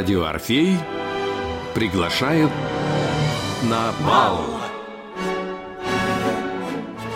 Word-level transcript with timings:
Радио 0.00 0.24
Орфей 0.24 0.78
приглашает 1.74 2.48
на 3.64 3.92
бал. 4.02 4.46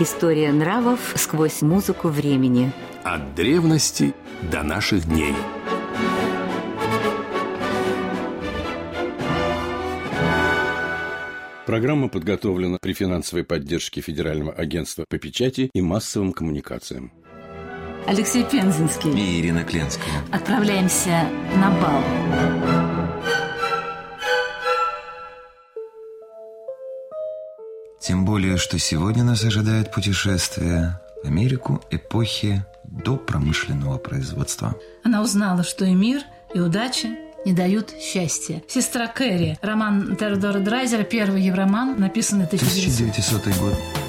История 0.01 0.53
нравов 0.53 1.15
сквозь 1.17 1.63
музыку 1.63 2.09
времени. 2.09 2.73
От 3.03 3.35
древности 3.35 4.13
до 4.53 4.63
наших 4.63 5.09
дней. 5.09 5.35
Программа 11.65 12.11
подготовлена 12.11 12.77
при 12.83 12.93
финансовой 12.93 13.45
поддержке 13.45 14.03
Федерального 14.03 14.53
агентства 14.53 15.07
по 15.09 15.17
печати 15.17 15.71
и 15.73 15.81
массовым 15.81 16.35
коммуникациям. 16.35 17.13
Алексей 18.07 18.45
Пензенский. 18.45 19.11
И 19.13 19.41
Ирина 19.41 19.65
Кленская. 19.65 20.13
Отправляемся 20.31 21.27
на 21.57 21.71
бал. 21.81 22.74
Тем 28.07 28.27
более, 28.27 28.59
что 28.59 28.79
сегодня 28.79 29.25
нас 29.25 29.45
ожидает 29.45 29.91
путешествие 29.91 31.01
в 31.23 31.27
Америку 31.27 31.83
эпохи 31.91 32.63
до 32.85 33.17
промышленного 33.17 33.97
производства. 33.97 34.75
Она 35.03 35.23
узнала, 35.23 35.63
что 35.65 35.87
и 35.87 35.95
мир, 35.95 36.21
и 36.53 36.61
удача 36.61 37.09
не 37.47 37.55
дают 37.55 37.95
счастья. 37.99 38.63
Сестра 38.69 39.07
Кэрри. 39.07 39.59
Роман 39.63 40.17
Теодора 40.17 40.61
Драйзера, 40.61 41.03
первый 41.03 41.41
евроман, 41.41 41.99
написанный 41.99 42.45
в 42.45 42.49
1900 42.49 43.09
1900 43.09 43.59
год. 43.59 44.04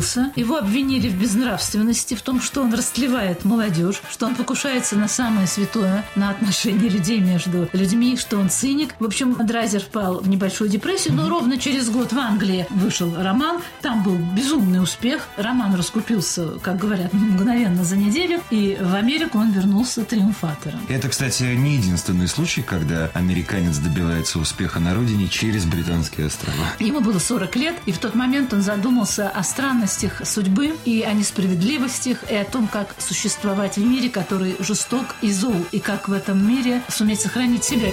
Провалился. 0.00 0.32
Его 0.36 0.56
обвинили 0.56 1.08
в 1.08 1.18
безнравственности, 1.18 2.14
в 2.14 2.22
том, 2.22 2.40
что 2.40 2.62
он 2.62 2.74
растлевает 2.74 3.44
молодежь, 3.44 4.00
что 4.10 4.26
он 4.26 4.34
покушается 4.34 4.96
на 4.96 5.08
самое 5.08 5.46
святое, 5.46 6.04
на 6.16 6.30
отношения 6.30 6.88
людей 6.88 7.20
между 7.20 7.68
людьми, 7.72 8.16
что 8.16 8.38
он 8.38 8.50
циник. 8.50 8.94
В 8.98 9.04
общем, 9.04 9.34
Драйзер 9.34 9.80
впал 9.80 10.20
в 10.20 10.28
небольшую 10.28 10.70
депрессию, 10.70 11.14
но 11.14 11.28
ровно 11.28 11.58
через 11.58 11.90
год 11.90 12.12
в 12.12 12.18
Англии 12.18 12.66
вышел 12.70 13.14
роман. 13.16 13.60
Там 13.82 14.02
был 14.02 14.16
безумный 14.16 14.82
успех. 14.82 15.28
Роман 15.36 15.74
раскупился, 15.74 16.58
как 16.62 16.78
говорят, 16.78 17.12
мгновенно 17.12 17.84
за 17.84 17.96
неделю. 17.96 18.40
И 18.50 18.76
в 18.80 18.94
Америку 18.94 19.38
он 19.38 19.52
вернулся 19.52 20.04
триумфатором. 20.04 20.80
Это, 20.88 21.08
кстати, 21.08 21.42
не 21.42 21.76
единственный 21.76 22.28
случай, 22.28 22.62
когда 22.62 23.10
американец 23.14 23.76
добивается 23.78 24.38
успеха 24.38 24.80
на 24.80 24.94
родине 24.94 25.28
через 25.28 25.64
британские 25.64 26.26
острова. 26.26 26.66
Ему 26.78 27.00
было 27.00 27.18
40 27.18 27.56
лет, 27.56 27.74
и 27.86 27.92
в 27.92 27.98
тот 27.98 28.14
момент 28.14 28.52
он 28.52 28.62
задумался 28.62 29.28
о 29.28 29.42
странностях 29.90 30.26
судьбы 30.26 30.76
и 30.84 31.02
о 31.02 31.12
несправедливостях, 31.12 32.30
и 32.30 32.34
о 32.34 32.44
том, 32.44 32.68
как 32.68 32.94
существовать 32.98 33.76
в 33.76 33.84
мире, 33.84 34.08
который 34.08 34.56
жесток 34.60 35.16
и 35.20 35.32
зол, 35.32 35.56
и 35.72 35.80
как 35.80 36.08
в 36.08 36.12
этом 36.12 36.46
мире 36.46 36.82
суметь 36.88 37.20
сохранить 37.20 37.64
себя. 37.64 37.90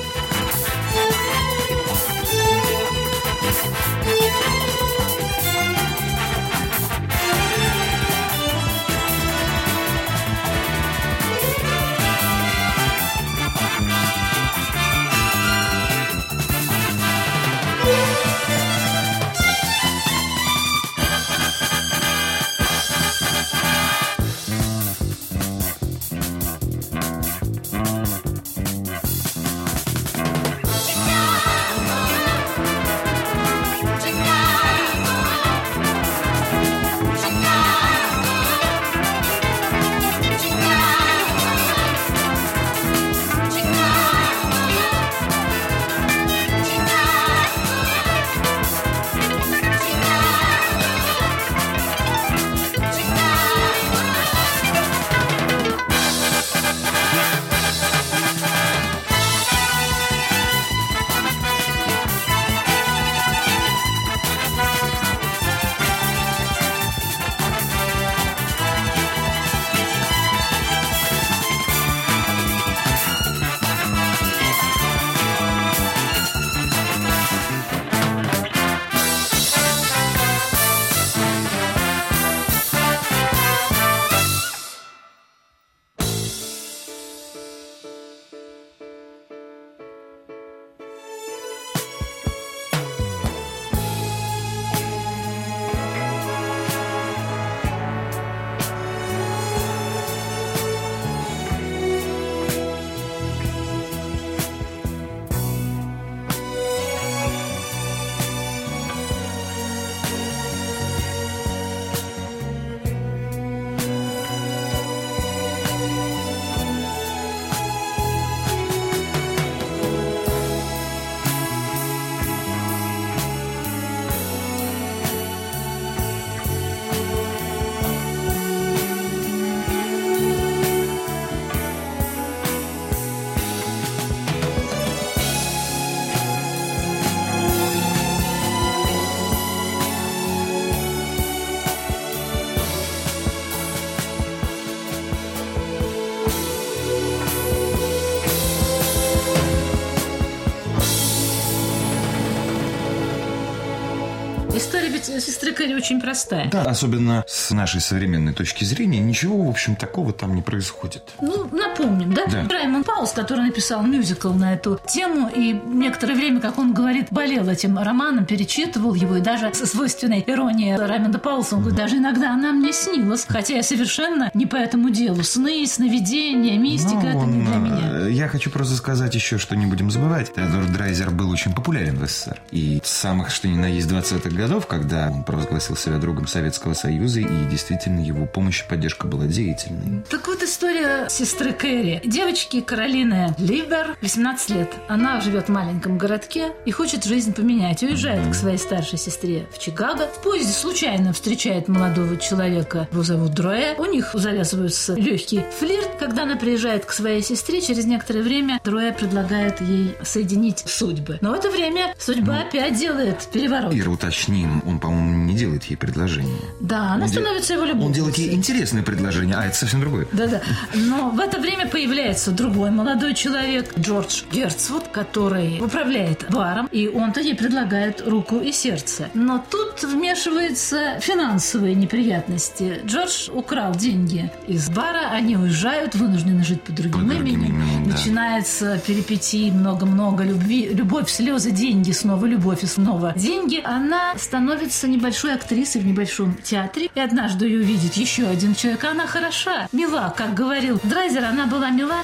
Кэрри 155.54 155.74
очень 155.74 156.02
простая. 156.02 156.50
Да, 156.50 156.64
особенно 156.64 157.24
с 157.28 157.52
нашей 157.52 157.82
современной 157.82 158.34
точки 158.34 158.64
зрения, 158.64 159.00
ничего, 159.00 159.44
в 159.44 159.50
общем, 159.50 159.76
такого 159.76 160.14
там 160.14 160.36
не 160.36 160.42
происходит. 160.42 161.04
Ну, 161.22 161.50
напомним, 161.52 162.14
да? 162.14 162.26
Да. 162.26 162.48
Раймонд 162.50 162.87
Паулс, 162.98 163.12
который 163.12 163.46
написал 163.46 163.84
мюзикл 163.84 164.34
на 164.34 164.56
эту 164.56 164.80
тему, 164.88 165.30
и 165.30 165.54
некоторое 165.54 166.16
время, 166.16 166.42
как 166.42 166.58
он 166.58 166.74
говорит, 166.74 167.10
болел 167.12 167.48
этим 167.48 167.78
романом, 167.78 168.26
перечитывал 168.26 168.96
его, 168.96 169.18
и 169.18 169.22
даже 169.22 169.54
со 169.54 169.68
свойственной 169.68 170.24
иронией 170.26 170.76
Раймонда 170.76 171.20
Паулса, 171.20 171.58
он 171.58 171.62
говорит, 171.62 171.78
даже 171.78 171.98
иногда 171.98 172.34
она 172.34 172.52
мне 172.54 172.74
снилась, 172.74 173.28
хотя 173.30 173.58
я 173.58 173.62
совершенно 173.62 174.32
не 174.34 174.48
по 174.48 174.56
этому 174.56 174.90
делу. 174.90 175.22
Сны, 175.22 175.68
сновидения, 175.68 176.58
мистика, 176.58 176.96
Ну, 176.96 177.10
это 177.10 177.26
не 177.28 177.46
для 177.46 177.56
э, 177.56 177.60
меня. 177.60 178.08
Я 178.08 178.28
хочу 178.30 178.50
просто 178.50 178.76
сказать 178.76 179.14
еще, 179.14 179.38
что 179.38 179.56
не 179.56 179.68
будем 179.68 179.92
забывать. 179.92 180.34
Теодор 180.34 180.66
Драйзер 180.66 181.12
был 181.12 181.30
очень 181.30 181.54
популярен 181.54 182.00
в 182.00 182.08
СССР. 182.08 182.42
И 182.50 182.82
с 182.84 182.90
самых, 182.90 183.30
что 183.30 183.48
ни 183.48 183.58
на 183.58 183.68
есть, 183.68 183.88
20-х 183.92 184.36
годов, 184.36 184.66
когда 184.66 185.12
он 185.12 185.24
провозгласил 185.24 185.76
себя 185.78 186.00
другом 186.00 186.26
Советского 186.26 186.74
Союза, 186.74 187.20
и 187.20 187.46
действительно 187.52 188.00
его 188.00 188.26
помощь 188.26 188.64
и 188.64 188.68
поддержка 188.68 189.06
была 189.06 189.28
деятельной. 189.28 190.04
Так 190.10 190.28
вот 190.28 190.42
история 190.42 191.08
сестры 191.10 191.52
Кэрри. 191.52 192.02
Девочки 192.04 192.62
Каролины 192.88 193.36
Ливер, 193.38 193.98
18 194.02 194.50
лет. 194.52 194.74
Она 194.88 195.20
живет 195.20 195.48
в 195.48 195.52
маленьком 195.52 195.98
городке 195.98 196.54
и 196.64 196.72
хочет 196.72 197.04
жизнь 197.04 197.34
поменять. 197.34 197.84
Уезжает 197.84 198.32
к 198.32 198.34
своей 198.34 198.58
старшей 198.58 198.98
сестре 198.98 199.46
в 199.52 199.60
Чикаго. 199.60 200.08
В 200.08 200.24
поезде 200.24 200.54
случайно 200.54 201.12
встречает 201.12 201.68
молодого 201.68 202.16
человека, 202.16 202.88
его 202.90 203.04
зовут 203.04 203.34
Дроэ. 203.34 203.76
У 203.78 203.84
них 203.84 204.12
завязывается 204.14 204.94
легкий 204.94 205.44
флирт. 205.60 205.98
Когда 206.00 206.24
она 206.24 206.38
приезжает 206.38 206.86
к 206.86 206.94
своей 206.94 207.22
сестре, 207.22 207.60
через 207.60 207.84
некоторое 207.84 208.22
время 208.22 208.62
Дроэ 208.64 208.94
предлагает 208.94 209.60
ей 209.60 209.94
соединить 210.04 210.64
судьбы. 210.66 211.18
Но 211.20 211.32
в 211.32 211.34
это 211.34 211.50
время 211.50 211.94
судьба 212.00 212.44
опять 212.48 212.80
делает 212.80 213.28
переворот. 213.34 213.74
Ира, 213.76 213.92
уточним, 213.92 214.64
он, 214.66 214.80
по-моему, 214.80 215.26
не 215.26 215.36
делает 215.36 215.66
ей 215.66 215.76
предложение. 215.76 216.40
Да, 216.62 216.94
она 216.94 217.04
Он 217.04 217.10
становится 217.10 217.54
его 217.54 217.66
любовницей. 217.66 217.88
Он 217.88 217.94
делает 217.94 218.18
ей 218.18 218.34
интересное 218.34 218.82
предложение, 218.82 219.36
а 219.36 219.46
это 219.46 219.58
совсем 219.58 219.82
другое. 219.82 220.08
Да-да. 220.14 220.42
Но 220.74 221.10
в 221.10 221.20
это 221.20 221.38
время 221.42 221.68
появляется 221.68 222.32
другой 222.32 222.77
молодой 222.78 223.16
человек, 223.16 223.74
Джордж 223.80 224.22
Герцвуд, 224.32 224.88
который 224.90 225.60
управляет 225.60 226.26
баром, 226.30 226.68
и 226.72 226.88
он-то 226.88 227.20
ей 227.22 227.36
предлагает 227.36 228.08
руку 228.08 228.38
и 228.40 228.52
сердце. 228.52 229.10
Но 229.16 229.44
тут 229.50 229.84
вмешиваются 229.84 231.00
финансовые 231.00 231.74
неприятности. 231.74 232.80
Джордж 232.86 233.30
украл 233.34 233.74
деньги 233.76 234.32
из 234.48 234.70
бара, 234.70 235.10
они 235.12 235.36
уезжают, 235.38 235.96
вынуждены 235.96 236.44
жить 236.44 236.62
под 236.62 236.76
другим, 236.76 237.00
Под 237.00 237.08
другим 237.10 237.26
именем. 237.36 237.56
именем, 237.62 237.86
да. 237.86 237.92
Начинается 237.96 238.78
перипетии, 238.86 239.50
много-много 239.50 240.24
любви, 240.24 240.70
любовь, 240.72 241.10
слезы, 241.10 241.50
деньги, 241.52 241.92
снова 241.92 242.26
любовь 242.28 242.64
и 242.64 242.68
снова 242.68 243.14
деньги. 243.16 243.60
Она 243.64 244.14
становится 244.18 244.88
небольшой 244.88 245.34
актрисой 245.34 245.82
в 245.82 245.86
небольшом 245.88 246.36
театре, 246.44 246.90
и 246.94 247.00
однажды 247.00 247.48
ее 247.48 247.62
увидит 247.62 247.96
еще 247.96 248.28
один 248.28 248.54
человек. 248.54 248.84
Она 248.84 249.08
хороша, 249.08 249.68
мила, 249.72 250.14
как 250.16 250.36
говорил 250.36 250.80
Драйзер, 250.84 251.24
она 251.26 251.48
была 251.48 251.72
мила 251.72 252.04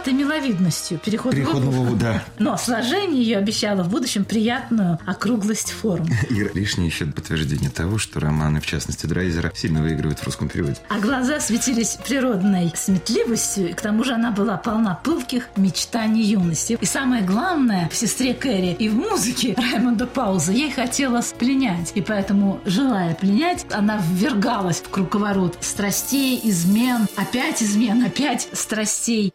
пресноватой 0.00 0.12
миловидностью. 0.12 0.98
Переход 0.98 1.32
Переходного, 1.34 1.82
обувь. 1.82 1.98
да. 2.00 2.24
Но 2.38 2.56
сложение 2.56 3.22
ее 3.22 3.38
обещало 3.38 3.82
в 3.82 3.88
будущем 3.88 4.24
приятную 4.24 4.98
округлость 5.06 5.70
форм. 5.70 6.06
Ира, 6.30 6.50
лишнее 6.54 6.88
еще 6.88 7.06
подтверждение 7.06 7.70
того, 7.70 7.98
что 7.98 8.20
романы, 8.20 8.60
в 8.60 8.66
частности, 8.66 9.06
Драйзера, 9.06 9.52
сильно 9.54 9.82
выигрывают 9.82 10.18
в 10.18 10.24
русском 10.24 10.48
переводе. 10.48 10.76
А 10.88 10.98
глаза 10.98 11.40
светились 11.40 11.98
природной 12.06 12.72
сметливостью, 12.74 13.70
и 13.70 13.72
к 13.72 13.80
тому 13.80 14.04
же 14.04 14.14
она 14.14 14.30
была 14.30 14.56
полна 14.56 14.94
пылких 14.94 15.48
мечтаний 15.56 16.22
юности. 16.22 16.78
И 16.80 16.86
самое 16.86 17.22
главное, 17.22 17.88
в 17.90 17.96
сестре 17.96 18.34
Кэрри 18.34 18.72
и 18.72 18.88
в 18.88 18.94
музыке 18.94 19.54
Раймонда 19.72 20.06
Пауза 20.06 20.52
ей 20.52 20.70
хотелось 20.70 21.32
пленять. 21.32 21.92
И 21.94 22.00
поэтому, 22.00 22.60
желая 22.64 23.14
пленять, 23.14 23.66
она 23.70 24.00
ввергалась 24.10 24.78
в 24.80 24.88
круговорот 24.88 25.58
страстей, 25.60 26.40
измен, 26.44 27.06
опять 27.16 27.62
измен, 27.62 28.04
опять 28.04 28.48
страстей. 28.52 29.32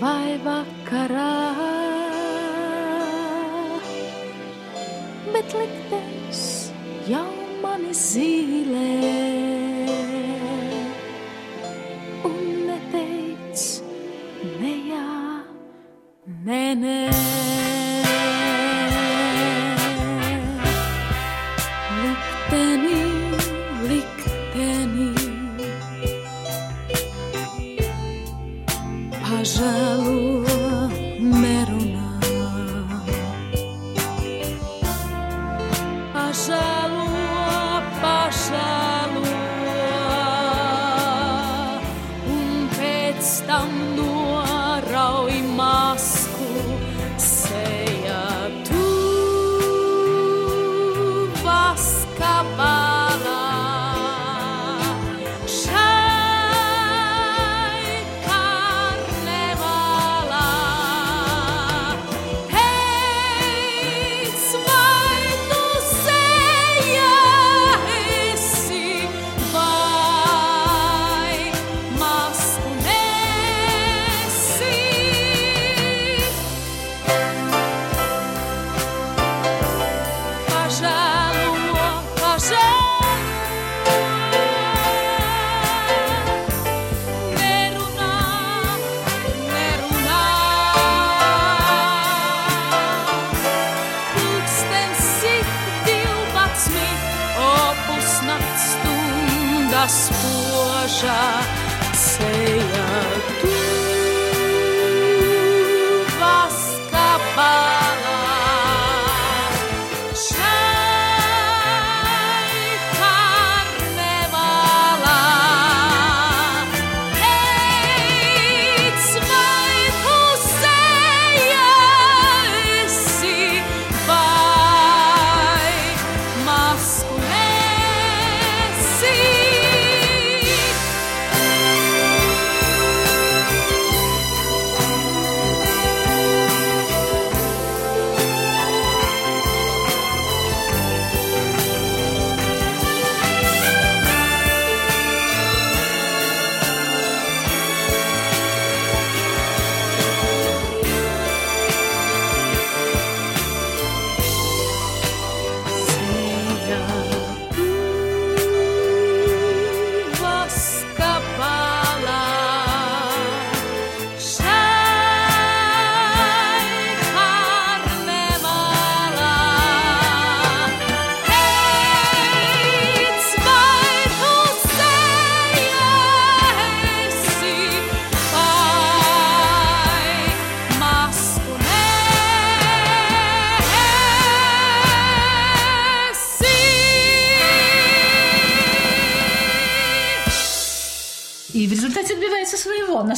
vai 0.02 0.40
vakarā, 0.42 1.36
bet 5.30 5.54
liktenis 5.60 6.44
jau 7.12 7.30
mani 7.62 7.94
zīlē. 8.02 8.90
Un 12.31 12.44
neteic, 12.72 13.69
ne 14.58 14.75
jā, 14.90 15.08
ne 16.50 16.63
nē. 16.84 17.50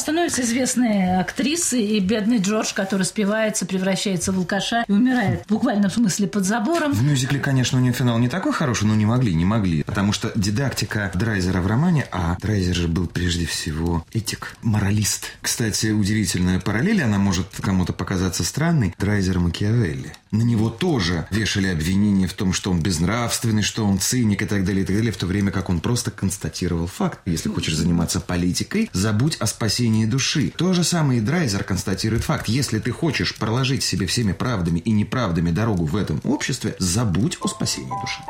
Становится 0.03 0.41
известной 0.41 1.17
актрисой, 1.17 1.81
и 1.81 1.99
бедный 2.01 2.39
Джордж, 2.39 2.73
который 2.73 3.03
спивается, 3.03 3.65
превращается 3.65 4.33
в 4.33 4.37
алкаша 4.37 4.83
и 4.87 4.91
умирает 4.91 5.45
в 5.45 5.49
буквальном 5.49 5.89
смысле 5.89 6.27
под 6.27 6.43
забором. 6.43 6.91
В 6.91 7.01
мюзикле, 7.01 7.39
конечно, 7.39 7.77
у 7.77 7.81
нее 7.81 7.93
финал 7.93 8.19
не 8.19 8.27
такой 8.27 8.51
хороший, 8.51 8.83
но 8.85 8.95
не 8.95 9.05
могли, 9.05 9.33
не 9.33 9.45
могли. 9.45 9.83
Потому 9.83 10.11
что 10.11 10.33
дидактика 10.35 11.09
Драйзера 11.13 11.61
в 11.61 11.67
романе, 11.67 12.05
а 12.11 12.35
Драйзер 12.41 12.75
же 12.75 12.87
был 12.89 13.07
прежде 13.07 13.45
всего 13.45 14.05
этик, 14.11 14.57
моралист. 14.61 15.27
Кстати, 15.41 15.91
удивительная 15.91 16.59
параллель, 16.59 17.01
она 17.01 17.17
может 17.17 17.47
кому-то 17.61 17.93
показаться 17.93 18.43
странной. 18.43 18.93
Драйзер 18.99 19.39
Макиавелли. 19.39 20.13
На 20.31 20.41
него 20.41 20.69
тоже 20.69 21.27
вешали 21.29 21.67
обвинения 21.67 22.27
в 22.27 22.33
том, 22.33 22.53
что 22.53 22.71
он 22.71 22.81
безнравственный, 22.81 23.61
что 23.61 23.85
он 23.85 23.99
циник 23.99 24.41
и 24.41 24.45
так 24.45 24.65
далее, 24.65 24.83
и 24.83 24.85
так 24.85 24.95
далее, 24.95 25.11
в 25.11 25.17
то 25.17 25.27
время 25.27 25.51
как 25.51 25.69
он 25.69 25.79
просто 25.79 26.11
констатировал 26.11 26.87
факт. 26.87 27.19
Если 27.25 27.49
хочешь 27.49 27.77
заниматься 27.77 28.19
политикой, 28.19 28.89
забудь 28.93 29.37
о 29.37 29.45
спасении 29.45 29.92
души. 30.05 30.51
То 30.55 30.73
же 30.73 30.83
самое 30.83 31.19
и 31.19 31.21
Драйзер 31.21 31.63
констатирует 31.63 32.23
факт. 32.23 32.47
Если 32.47 32.79
ты 32.79 32.91
хочешь 32.91 33.35
проложить 33.35 33.83
себе 33.83 34.05
всеми 34.05 34.33
правдами 34.33 34.79
и 34.79 34.91
неправдами 34.91 35.51
дорогу 35.51 35.85
в 35.85 35.95
этом 35.95 36.19
обществе, 36.23 36.75
забудь 36.79 37.37
о 37.41 37.47
спасении 37.47 37.89
души. 38.01 38.21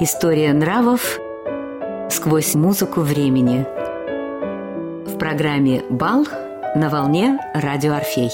История 0.00 0.52
нравов 0.52 1.18
сквозь 2.10 2.54
музыку 2.54 3.00
времени. 3.00 3.66
В 5.06 5.18
программе 5.18 5.82
«Бал» 5.90 6.26
на 6.74 6.88
волне 6.88 7.38
«Радио 7.54 7.94
Орфей». 7.94 8.30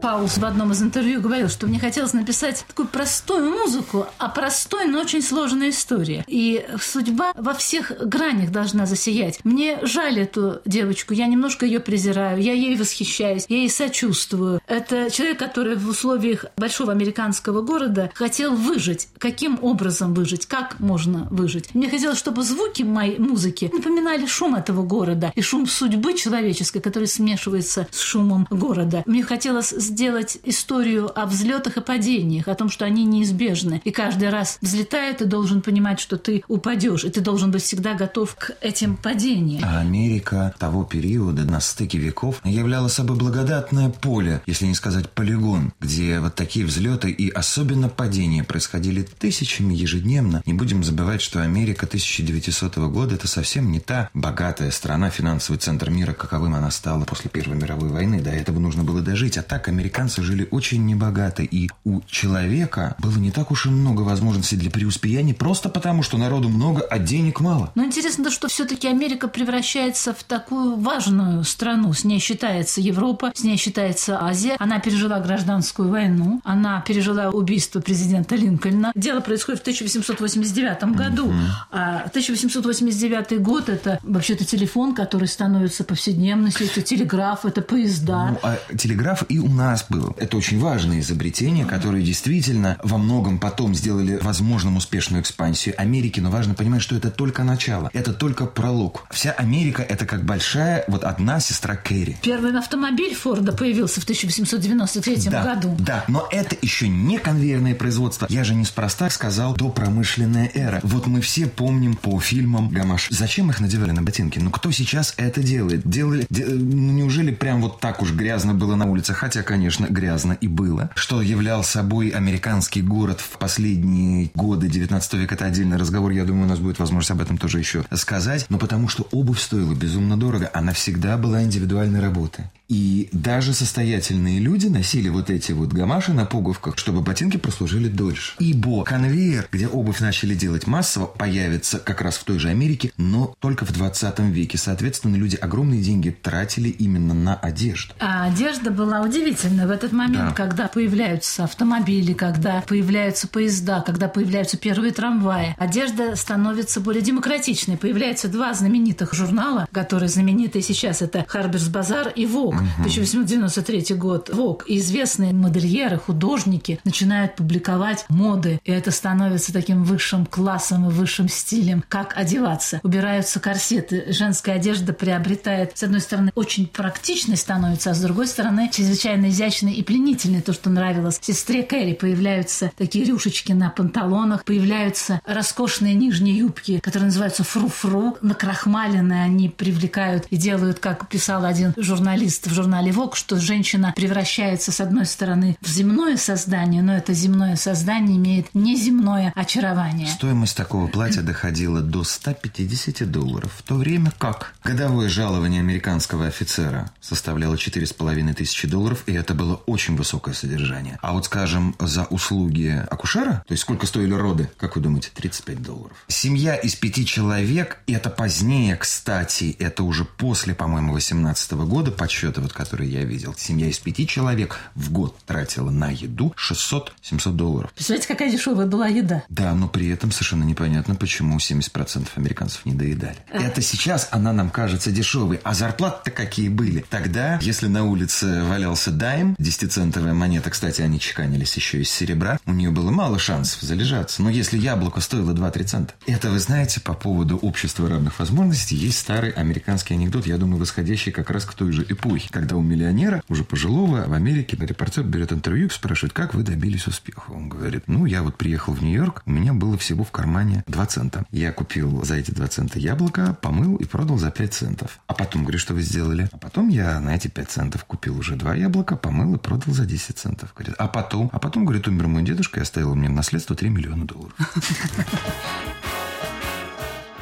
Паулс 0.00 0.38
в 0.38 0.44
одном 0.44 0.72
из 0.72 0.82
интервью 0.82 1.20
говорил, 1.20 1.48
что 1.48 1.66
мне 1.66 1.78
хотелось 1.78 2.12
написать 2.12 2.64
такую 2.68 2.88
простую 2.88 3.50
музыку, 3.50 4.06
а 4.18 4.28
простой, 4.28 4.86
но 4.86 5.00
очень 5.00 5.22
сложная 5.22 5.70
история. 5.70 6.24
И 6.26 6.66
судьба 6.80 7.32
во 7.36 7.54
всех 7.54 7.92
гранях 8.06 8.50
должна 8.50 8.86
засиять. 8.86 9.40
Мне 9.44 9.78
жаль 9.82 10.20
эту 10.20 10.60
девочку, 10.64 11.14
я 11.14 11.26
немножко 11.26 11.66
ее 11.66 11.80
презираю, 11.80 12.40
я 12.40 12.52
ей 12.52 12.76
восхищаюсь, 12.76 13.46
я 13.48 13.58
ей 13.58 13.70
сочувствую. 13.70 14.60
Это 14.66 15.10
человек, 15.10 15.38
который 15.38 15.76
в 15.76 15.88
условиях 15.88 16.46
большого 16.56 16.92
американского 16.92 17.62
города 17.62 18.10
хотел 18.14 18.54
выжить. 18.54 19.08
Каким 19.18 19.58
образом 19.62 20.14
выжить? 20.14 20.46
Как 20.46 20.78
можно 20.78 21.26
выжить? 21.30 21.74
Мне 21.74 21.88
хотелось, 21.88 22.18
чтобы 22.18 22.42
звуки 22.42 22.82
моей 22.82 23.18
музыки 23.18 23.70
напоминали 23.72 24.26
шум 24.26 24.54
этого 24.54 24.82
города 24.82 25.32
и 25.34 25.40
шум 25.40 25.66
судьбы 25.66 26.14
человеческой, 26.14 26.80
который 26.80 27.08
смешивается 27.08 27.86
с 27.90 28.00
шумом 28.00 28.46
города. 28.50 29.02
Мне 29.06 29.22
хотелось 29.22 29.74
сделать 29.86 30.38
историю 30.44 31.10
о 31.18 31.26
взлетах 31.26 31.76
и 31.76 31.80
падениях, 31.80 32.48
о 32.48 32.54
том, 32.54 32.68
что 32.68 32.84
они 32.84 33.04
неизбежны. 33.04 33.80
И 33.84 33.90
каждый 33.90 34.30
раз 34.30 34.58
взлетая, 34.60 35.14
ты 35.14 35.24
должен 35.24 35.62
понимать, 35.62 36.00
что 36.00 36.16
ты 36.16 36.42
упадешь, 36.48 37.04
и 37.04 37.10
ты 37.10 37.20
должен 37.20 37.50
быть 37.50 37.62
всегда 37.62 37.94
готов 37.94 38.34
к 38.34 38.52
этим 38.60 38.96
падениям. 38.96 39.62
А 39.64 39.80
Америка 39.80 40.54
того 40.58 40.84
периода 40.84 41.44
на 41.44 41.60
стыке 41.60 41.98
веков 41.98 42.40
являла 42.44 42.88
собой 42.88 43.16
благодатное 43.16 43.90
поле, 43.90 44.42
если 44.46 44.66
не 44.66 44.74
сказать 44.74 45.10
полигон, 45.10 45.72
где 45.80 46.20
вот 46.20 46.34
такие 46.34 46.66
взлеты 46.66 47.10
и 47.10 47.30
особенно 47.30 47.88
падения 47.88 48.44
происходили 48.44 49.02
тысячами 49.02 49.74
ежедневно. 49.74 50.42
Не 50.46 50.54
будем 50.54 50.84
забывать, 50.84 51.22
что 51.22 51.42
Америка 51.42 51.86
1900 51.86 52.76
года 52.76 53.14
это 53.14 53.28
совсем 53.28 53.70
не 53.70 53.80
та 53.80 54.10
богатая 54.14 54.70
страна, 54.70 55.10
финансовый 55.10 55.58
центр 55.58 55.90
мира, 55.90 56.12
каковым 56.12 56.54
она 56.54 56.70
стала 56.70 57.04
после 57.04 57.30
Первой 57.30 57.56
мировой 57.56 57.90
войны. 57.90 58.20
До 58.20 58.30
этого 58.30 58.58
нужно 58.58 58.84
было 58.84 59.00
дожить. 59.00 59.38
А 59.38 59.42
так 59.42 59.68
американцы 59.76 60.22
жили 60.22 60.48
очень 60.50 60.84
небогато, 60.86 61.42
и 61.42 61.68
у 61.84 62.00
человека 62.02 62.96
было 62.98 63.16
не 63.18 63.30
так 63.30 63.50
уж 63.50 63.66
и 63.66 63.68
много 63.68 64.02
возможностей 64.02 64.56
для 64.56 64.70
преуспеяния, 64.70 65.34
просто 65.34 65.68
потому, 65.68 66.02
что 66.02 66.16
народу 66.16 66.48
много, 66.48 66.80
а 66.80 66.98
денег 66.98 67.40
мало. 67.40 67.70
Но 67.74 67.84
интересно 67.84 68.24
то, 68.24 68.30
что 68.30 68.48
все-таки 68.48 68.88
Америка 68.88 69.28
превращается 69.28 70.14
в 70.14 70.24
такую 70.24 70.76
важную 70.76 71.44
страну. 71.44 71.92
С 71.92 72.04
ней 72.04 72.18
считается 72.18 72.80
Европа, 72.80 73.32
с 73.34 73.44
ней 73.44 73.56
считается 73.56 74.22
Азия. 74.22 74.56
Она 74.58 74.78
пережила 74.80 75.20
гражданскую 75.20 75.90
войну, 75.90 76.40
она 76.44 76.80
пережила 76.80 77.30
убийство 77.30 77.80
президента 77.80 78.34
Линкольна. 78.36 78.92
Дело 78.94 79.20
происходит 79.20 79.60
в 79.60 79.62
1889 79.62 80.96
году. 80.96 81.32
А 81.70 82.04
1889 82.06 83.42
год– 83.42 83.68
это 83.68 83.98
вообще-то 84.02 84.44
телефон, 84.44 84.94
который 84.94 85.28
становится 85.28 85.84
повседневностью, 85.84 86.66
это 86.66 86.80
телеграф, 86.82 87.44
это 87.44 87.60
поезда. 87.60 88.30
Ну, 88.30 88.38
а 88.42 88.58
телеграф 88.76 89.24
и 89.28 89.38
у 89.38 89.48
нас 89.66 89.84
был. 89.88 90.14
Это 90.18 90.36
очень 90.36 90.58
важное 90.60 91.00
изобретение, 91.00 91.64
которое 91.66 92.02
действительно 92.02 92.78
во 92.82 92.98
многом 92.98 93.38
потом 93.38 93.74
сделали 93.74 94.18
возможным 94.22 94.76
успешную 94.76 95.22
экспансию 95.22 95.74
Америки, 95.80 96.20
но 96.20 96.30
важно 96.30 96.54
понимать, 96.54 96.82
что 96.82 96.96
это 96.96 97.10
только 97.10 97.42
начало, 97.44 97.90
это 97.92 98.12
только 98.12 98.46
пролог. 98.46 99.04
Вся 99.10 99.32
Америка– 99.32 99.82
это 99.88 100.06
как 100.06 100.24
большая 100.24 100.84
вот 100.88 101.04
одна 101.04 101.40
сестра 101.40 101.76
Кэрри. 101.76 102.16
Первый 102.22 102.56
автомобиль 102.58 103.14
Форда 103.14 103.52
появился 103.52 104.00
в 104.00 104.04
1893 104.04 105.28
Да, 105.30 105.42
году. 105.42 105.76
да, 105.78 106.04
но 106.08 106.28
это 106.30 106.56
еще 106.62 106.88
не 106.88 107.18
конвейерное 107.18 107.74
производство. 107.74 108.26
Я 108.30 108.44
же 108.44 108.54
неспроста 108.54 109.10
сказал 109.10 109.54
до 109.54 109.68
промышленная 109.70 110.50
эра. 110.54 110.80
Вот 110.82 111.06
мы 111.06 111.20
все 111.20 111.46
помним 111.46 111.96
по 111.96 112.18
фильмам 112.20 112.68
Гамаш. 112.68 113.08
Зачем 113.10 113.50
их 113.50 113.60
надевали 113.60 113.90
на 113.90 114.02
ботинки? 114.02 114.38
Ну 114.38 114.50
кто 114.50 114.70
сейчас 114.70 115.14
это 115.16 115.42
делает? 115.42 115.86
Делали, 115.88 116.26
де- 116.30 116.46
ну 116.46 116.92
неужели 116.92 117.32
прям 117.32 117.60
вот 117.62 117.80
так 117.80 118.02
уж 118.02 118.12
грязно 118.12 118.54
было 118.54 118.74
на 118.76 118.86
улице? 118.86 119.12
Хотя, 119.14 119.42
конечно, 119.42 119.55
грязно 119.88 120.32
и 120.34 120.48
было. 120.48 120.90
Что 120.94 121.22
являл 121.22 121.64
собой 121.64 122.08
американский 122.10 122.82
город 122.82 123.20
в 123.20 123.38
последние 123.38 124.30
годы 124.34 124.68
19 124.68 125.14
века, 125.14 125.34
это 125.34 125.46
отдельный 125.46 125.76
разговор. 125.76 126.10
Я 126.10 126.24
думаю, 126.24 126.46
у 126.46 126.48
нас 126.48 126.58
будет 126.58 126.78
возможность 126.78 127.10
об 127.10 127.20
этом 127.20 127.38
тоже 127.38 127.58
еще 127.58 127.84
сказать. 127.92 128.46
Но 128.48 128.58
потому 128.58 128.88
что 128.88 129.06
обувь 129.12 129.40
стоила 129.40 129.74
безумно 129.74 130.16
дорого. 130.16 130.50
Она 130.52 130.72
всегда 130.72 131.16
была 131.16 131.42
индивидуальной 131.42 132.00
работы. 132.00 132.50
И 132.68 133.08
даже 133.12 133.52
состоятельные 133.54 134.40
люди 134.40 134.66
носили 134.66 135.08
вот 135.08 135.30
эти 135.30 135.52
вот 135.52 135.72
гамаши 135.72 136.12
на 136.12 136.24
пуговках, 136.24 136.76
чтобы 136.78 137.00
ботинки 137.00 137.36
прослужили 137.36 137.88
дольше. 137.88 138.34
Ибо 138.40 138.82
конвейер, 138.84 139.48
где 139.52 139.68
обувь 139.68 140.00
начали 140.00 140.34
делать 140.34 140.66
массово, 140.66 141.06
появится 141.06 141.78
как 141.78 142.00
раз 142.00 142.16
в 142.16 142.24
той 142.24 142.38
же 142.38 142.48
Америке, 142.48 142.90
но 142.96 143.34
только 143.38 143.64
в 143.64 143.72
20 143.72 144.18
веке. 144.30 144.58
Соответственно, 144.58 145.14
люди 145.16 145.36
огромные 145.36 145.80
деньги 145.80 146.10
тратили 146.10 146.68
именно 146.68 147.14
на 147.14 147.34
одежду. 147.36 147.94
А 148.00 148.24
одежда 148.26 148.70
была 148.70 149.00
удивительна 149.00 149.66
в 149.66 149.70
этот 149.70 149.92
момент, 149.92 150.30
Да. 150.30 150.34
когда 150.34 150.66
появляются 150.66 151.44
автомобили, 151.44 152.14
когда 152.14 152.62
появляются 152.66 153.28
поезда, 153.28 153.80
когда 153.86 154.08
появляются 154.08 154.56
первые 154.56 154.92
трамваи. 154.92 155.54
Одежда 155.58 156.16
становится 156.16 156.80
более 156.80 157.02
демократичной. 157.02 157.76
Появляются 157.76 158.28
два 158.28 158.52
знаменитых 158.54 159.14
журнала, 159.14 159.68
которые 159.72 160.08
знамениты 160.08 160.60
сейчас. 160.62 161.00
Это 161.02 161.24
«Харберс 161.28 161.68
Базар» 161.68 162.08
и 162.08 162.26
«Вог». 162.26 162.55
1893 162.80 163.96
год. 163.96 164.30
«Вог» 164.32 164.64
и 164.66 164.78
известные 164.78 165.32
модельеры, 165.32 165.98
художники 165.98 166.80
начинают 166.84 167.36
публиковать 167.36 168.04
моды. 168.08 168.60
И 168.64 168.72
это 168.72 168.90
становится 168.90 169.52
таким 169.52 169.84
высшим 169.84 170.26
классом 170.26 170.88
и 170.88 170.92
высшим 170.92 171.28
стилем, 171.28 171.84
как 171.88 172.16
одеваться. 172.16 172.80
Убираются 172.82 173.40
корсеты. 173.40 174.06
Женская 174.08 174.56
одежда 174.56 174.92
приобретает, 174.92 175.76
с 175.76 175.82
одной 175.82 176.00
стороны, 176.00 176.32
очень 176.34 176.66
практичной 176.66 177.36
становится, 177.36 177.90
а 177.90 177.94
с 177.94 178.00
другой 178.00 178.26
стороны, 178.26 178.70
чрезвычайно 178.72 179.28
изящной 179.28 179.72
и 179.74 179.82
пленительной. 179.82 180.42
То, 180.42 180.52
что 180.52 180.70
нравилось 180.70 181.18
сестре 181.20 181.62
Кэрри. 181.62 181.94
Появляются 181.94 182.72
такие 182.76 183.04
рюшечки 183.04 183.52
на 183.52 183.70
панталонах, 183.70 184.44
появляются 184.44 185.20
роскошные 185.24 185.94
нижние 185.94 186.38
юбки, 186.38 186.80
которые 186.80 187.06
называются 187.06 187.44
фру-фру. 187.44 188.16
Накрахмаленные 188.20 189.24
они 189.24 189.48
привлекают 189.48 190.26
и 190.30 190.36
делают, 190.36 190.78
как 190.78 191.08
писал 191.08 191.44
один 191.44 191.74
журналист 191.76 192.45
в 192.46 192.54
журнале 192.54 192.92
«Вок», 192.92 193.16
что 193.16 193.38
женщина 193.38 193.92
превращается, 193.96 194.72
с 194.72 194.80
одной 194.80 195.06
стороны, 195.06 195.56
в 195.60 195.68
земное 195.68 196.16
создание, 196.16 196.82
но 196.82 196.96
это 196.96 197.12
земное 197.12 197.56
создание 197.56 198.16
имеет 198.16 198.54
неземное 198.54 199.32
очарование. 199.34 200.08
Стоимость 200.08 200.56
такого 200.56 200.86
платья 200.86 201.22
доходила 201.22 201.80
до 201.80 202.04
150 202.04 203.10
долларов, 203.10 203.52
в 203.56 203.62
то 203.62 203.74
время 203.74 204.12
как 204.18 204.54
годовое 204.64 205.08
жалование 205.08 205.60
американского 205.60 206.26
офицера 206.26 206.90
составляло 207.00 207.54
4,5 207.54 208.34
тысячи 208.34 208.68
долларов, 208.68 209.02
и 209.06 209.12
это 209.12 209.34
было 209.34 209.56
очень 209.66 209.96
высокое 209.96 210.34
содержание. 210.34 210.98
А 211.02 211.12
вот, 211.12 211.26
скажем, 211.26 211.74
за 211.78 212.04
услуги 212.04 212.84
акушера, 212.90 213.44
то 213.46 213.52
есть 213.52 213.62
сколько 213.62 213.86
стоили 213.86 214.12
роды, 214.12 214.50
как 214.56 214.76
вы 214.76 214.82
думаете, 214.82 215.10
35 215.14 215.62
долларов. 215.62 215.96
Семья 216.08 216.54
из 216.56 216.74
пяти 216.74 217.04
человек, 217.06 217.78
и 217.86 217.92
это 217.92 218.10
позднее, 218.10 218.76
кстати, 218.76 219.56
это 219.58 219.82
уже 219.82 220.04
после, 220.04 220.54
по-моему, 220.54 220.92
18 220.92 221.52
года 221.52 221.90
подсчет, 221.90 222.35
это 222.36 222.42
вот, 222.42 222.52
который 222.52 222.86
я 222.86 223.02
видел. 223.02 223.34
Семья 223.38 223.66
из 223.66 223.78
пяти 223.78 224.06
человек 224.06 224.58
в 224.74 224.92
год 224.92 225.16
тратила 225.24 225.70
на 225.70 225.88
еду 225.88 226.34
600-700 226.36 227.32
долларов. 227.32 227.72
Представляете, 227.72 228.08
какая 228.08 228.30
дешевая 228.30 228.66
была 228.66 228.88
еда? 228.88 229.22
Да, 229.30 229.54
но 229.54 229.68
при 229.68 229.88
этом 229.88 230.12
совершенно 230.12 230.44
непонятно, 230.44 230.96
почему 230.96 231.38
70% 231.38 232.08
американцев 232.16 232.66
не 232.66 232.74
доедали. 232.74 233.16
Это 233.32 233.62
сейчас 233.62 234.08
она 234.10 234.34
нам 234.34 234.50
кажется 234.50 234.90
дешевой, 234.90 235.40
а 235.44 235.54
зарплаты-то 235.54 236.10
какие 236.10 236.50
были. 236.50 236.84
Тогда, 236.90 237.38
если 237.40 237.68
на 237.68 237.84
улице 237.84 238.42
валялся 238.42 238.90
дайм, 238.90 239.34
10-центовая 239.38 240.12
монета, 240.12 240.50
кстати, 240.50 240.82
они 240.82 241.00
чеканились 241.00 241.56
еще 241.56 241.80
из 241.80 241.90
серебра, 241.90 242.38
у 242.44 242.52
нее 242.52 242.70
было 242.70 242.90
мало 242.90 243.18
шансов 243.18 243.62
залежаться. 243.62 244.22
Но 244.22 244.28
если 244.28 244.58
яблоко 244.58 245.00
стоило 245.00 245.32
2-3 245.32 245.64
цента. 245.64 245.94
Это, 246.06 246.28
вы 246.28 246.38
знаете, 246.38 246.80
по 246.82 246.92
поводу 246.92 247.38
общества 247.38 247.88
равных 247.88 248.18
возможностей, 248.18 248.76
есть 248.76 248.98
старый 248.98 249.30
американский 249.30 249.94
анекдот, 249.94 250.26
я 250.26 250.36
думаю, 250.36 250.60
восходящий 250.60 251.12
как 251.12 251.30
раз 251.30 251.46
к 251.46 251.54
той 251.54 251.72
же 251.72 251.86
эпохе, 251.88 252.25
когда 252.30 252.56
у 252.56 252.62
миллионера, 252.62 253.22
уже 253.28 253.44
пожилого, 253.44 254.06
в 254.06 254.12
Америке 254.12 254.56
репортер 254.58 255.04
берет 255.04 255.32
интервью 255.32 255.66
и 255.66 255.70
спрашивает, 255.70 256.12
как 256.12 256.34
вы 256.34 256.42
добились 256.42 256.86
успеха? 256.86 257.30
Он 257.30 257.48
говорит, 257.48 257.84
ну, 257.86 258.06
я 258.06 258.22
вот 258.22 258.36
приехал 258.36 258.72
в 258.72 258.82
Нью-Йорк, 258.82 259.22
у 259.26 259.30
меня 259.30 259.52
было 259.52 259.76
всего 259.78 260.04
в 260.04 260.10
кармане 260.10 260.64
2 260.66 260.86
цента. 260.86 261.24
Я 261.30 261.52
купил 261.52 262.04
за 262.04 262.16
эти 262.16 262.30
2 262.30 262.46
цента 262.48 262.78
яблоко, 262.78 263.36
помыл 263.40 263.76
и 263.76 263.84
продал 263.84 264.18
за 264.18 264.30
5 264.30 264.52
центов. 264.52 264.98
А 265.06 265.14
потом, 265.14 265.42
говорю, 265.42 265.58
что 265.58 265.74
вы 265.74 265.82
сделали? 265.82 266.28
А 266.32 266.38
потом 266.38 266.68
я 266.68 267.00
на 267.00 267.14
эти 267.14 267.28
5 267.28 267.50
центов 267.50 267.84
купил 267.84 268.18
уже 268.18 268.36
два 268.36 268.54
яблока, 268.54 268.96
помыл 268.96 269.34
и 269.34 269.38
продал 269.38 269.74
за 269.74 269.86
10 269.86 270.18
центов. 270.18 270.52
Говорит, 270.54 270.74
а 270.78 270.88
потом? 270.88 271.30
А 271.32 271.38
потом, 271.38 271.64
говорит, 271.64 271.88
умер 271.88 272.08
мой 272.08 272.22
дедушка 272.22 272.60
и 272.60 272.62
оставил 272.62 272.94
мне 272.94 273.08
в 273.08 273.12
наследство 273.12 273.56
3 273.56 273.68
миллиона 273.68 274.06
долларов. 274.06 274.34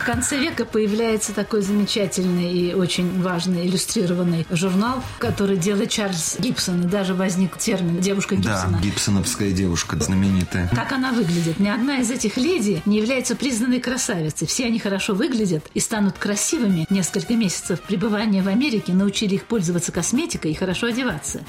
В 0.04 0.06
конце 0.06 0.36
века 0.36 0.66
появляется 0.66 1.32
такой 1.32 1.62
замечательный 1.62 2.52
и 2.52 2.74
очень 2.74 3.22
важный 3.22 3.66
иллюстрированный 3.66 4.46
журнал, 4.50 5.02
который 5.18 5.56
делает 5.56 5.88
Чарльз 5.88 6.36
Гибсон. 6.38 6.82
И 6.82 6.84
даже 6.84 7.14
возник 7.14 7.56
термин 7.56 8.02
«девушка 8.02 8.36
Гибсона». 8.36 8.76
Да, 8.76 8.80
гибсоновская 8.80 9.50
девушка 9.52 9.96
знаменитая. 9.96 10.68
Как 10.74 10.92
она 10.92 11.12
выглядит? 11.12 11.58
Ни 11.58 11.68
одна 11.68 12.00
из 12.00 12.10
этих 12.10 12.36
леди 12.36 12.82
не 12.84 12.98
является 12.98 13.34
признанной 13.34 13.80
красавицей. 13.80 14.46
Все 14.46 14.66
они 14.66 14.78
хорошо 14.78 15.14
выглядят 15.14 15.64
и 15.72 15.80
станут 15.80 16.18
красивыми. 16.18 16.86
Несколько 16.90 17.32
месяцев 17.32 17.80
пребывания 17.80 18.42
в 18.42 18.48
Америке 18.48 18.92
научили 18.92 19.36
их 19.36 19.46
пользоваться 19.46 19.90
косметикой 19.90 20.50
и 20.50 20.54
хорошо 20.54 20.88
одеваться. 20.88 21.40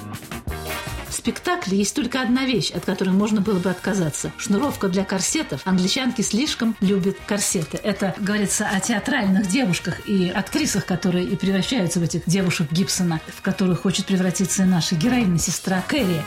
Спектакле 1.25 1.79
есть 1.79 1.95
только 1.95 2.21
одна 2.21 2.45
вещь, 2.45 2.69
от 2.69 2.85
которой 2.85 3.09
можно 3.09 3.41
было 3.41 3.57
бы 3.57 3.71
отказаться. 3.71 4.31
Шнуровка 4.37 4.89
для 4.89 5.03
корсетов. 5.03 5.61
Англичанки 5.65 6.21
слишком 6.21 6.75
любят 6.81 7.17
корсеты. 7.25 7.79
Это 7.81 8.13
говорится 8.19 8.67
о 8.71 8.79
театральных 8.79 9.47
девушках 9.47 10.07
и 10.07 10.29
актрисах, 10.29 10.85
которые 10.85 11.25
и 11.25 11.35
превращаются 11.35 11.99
в 11.99 12.03
этих 12.03 12.27
девушек 12.27 12.71
Гибсона, 12.71 13.21
в 13.25 13.41
которых 13.41 13.81
хочет 13.81 14.05
превратиться 14.05 14.65
наша 14.65 14.93
героиня, 14.93 15.39
сестра 15.39 15.83
Кэрри. 15.87 16.21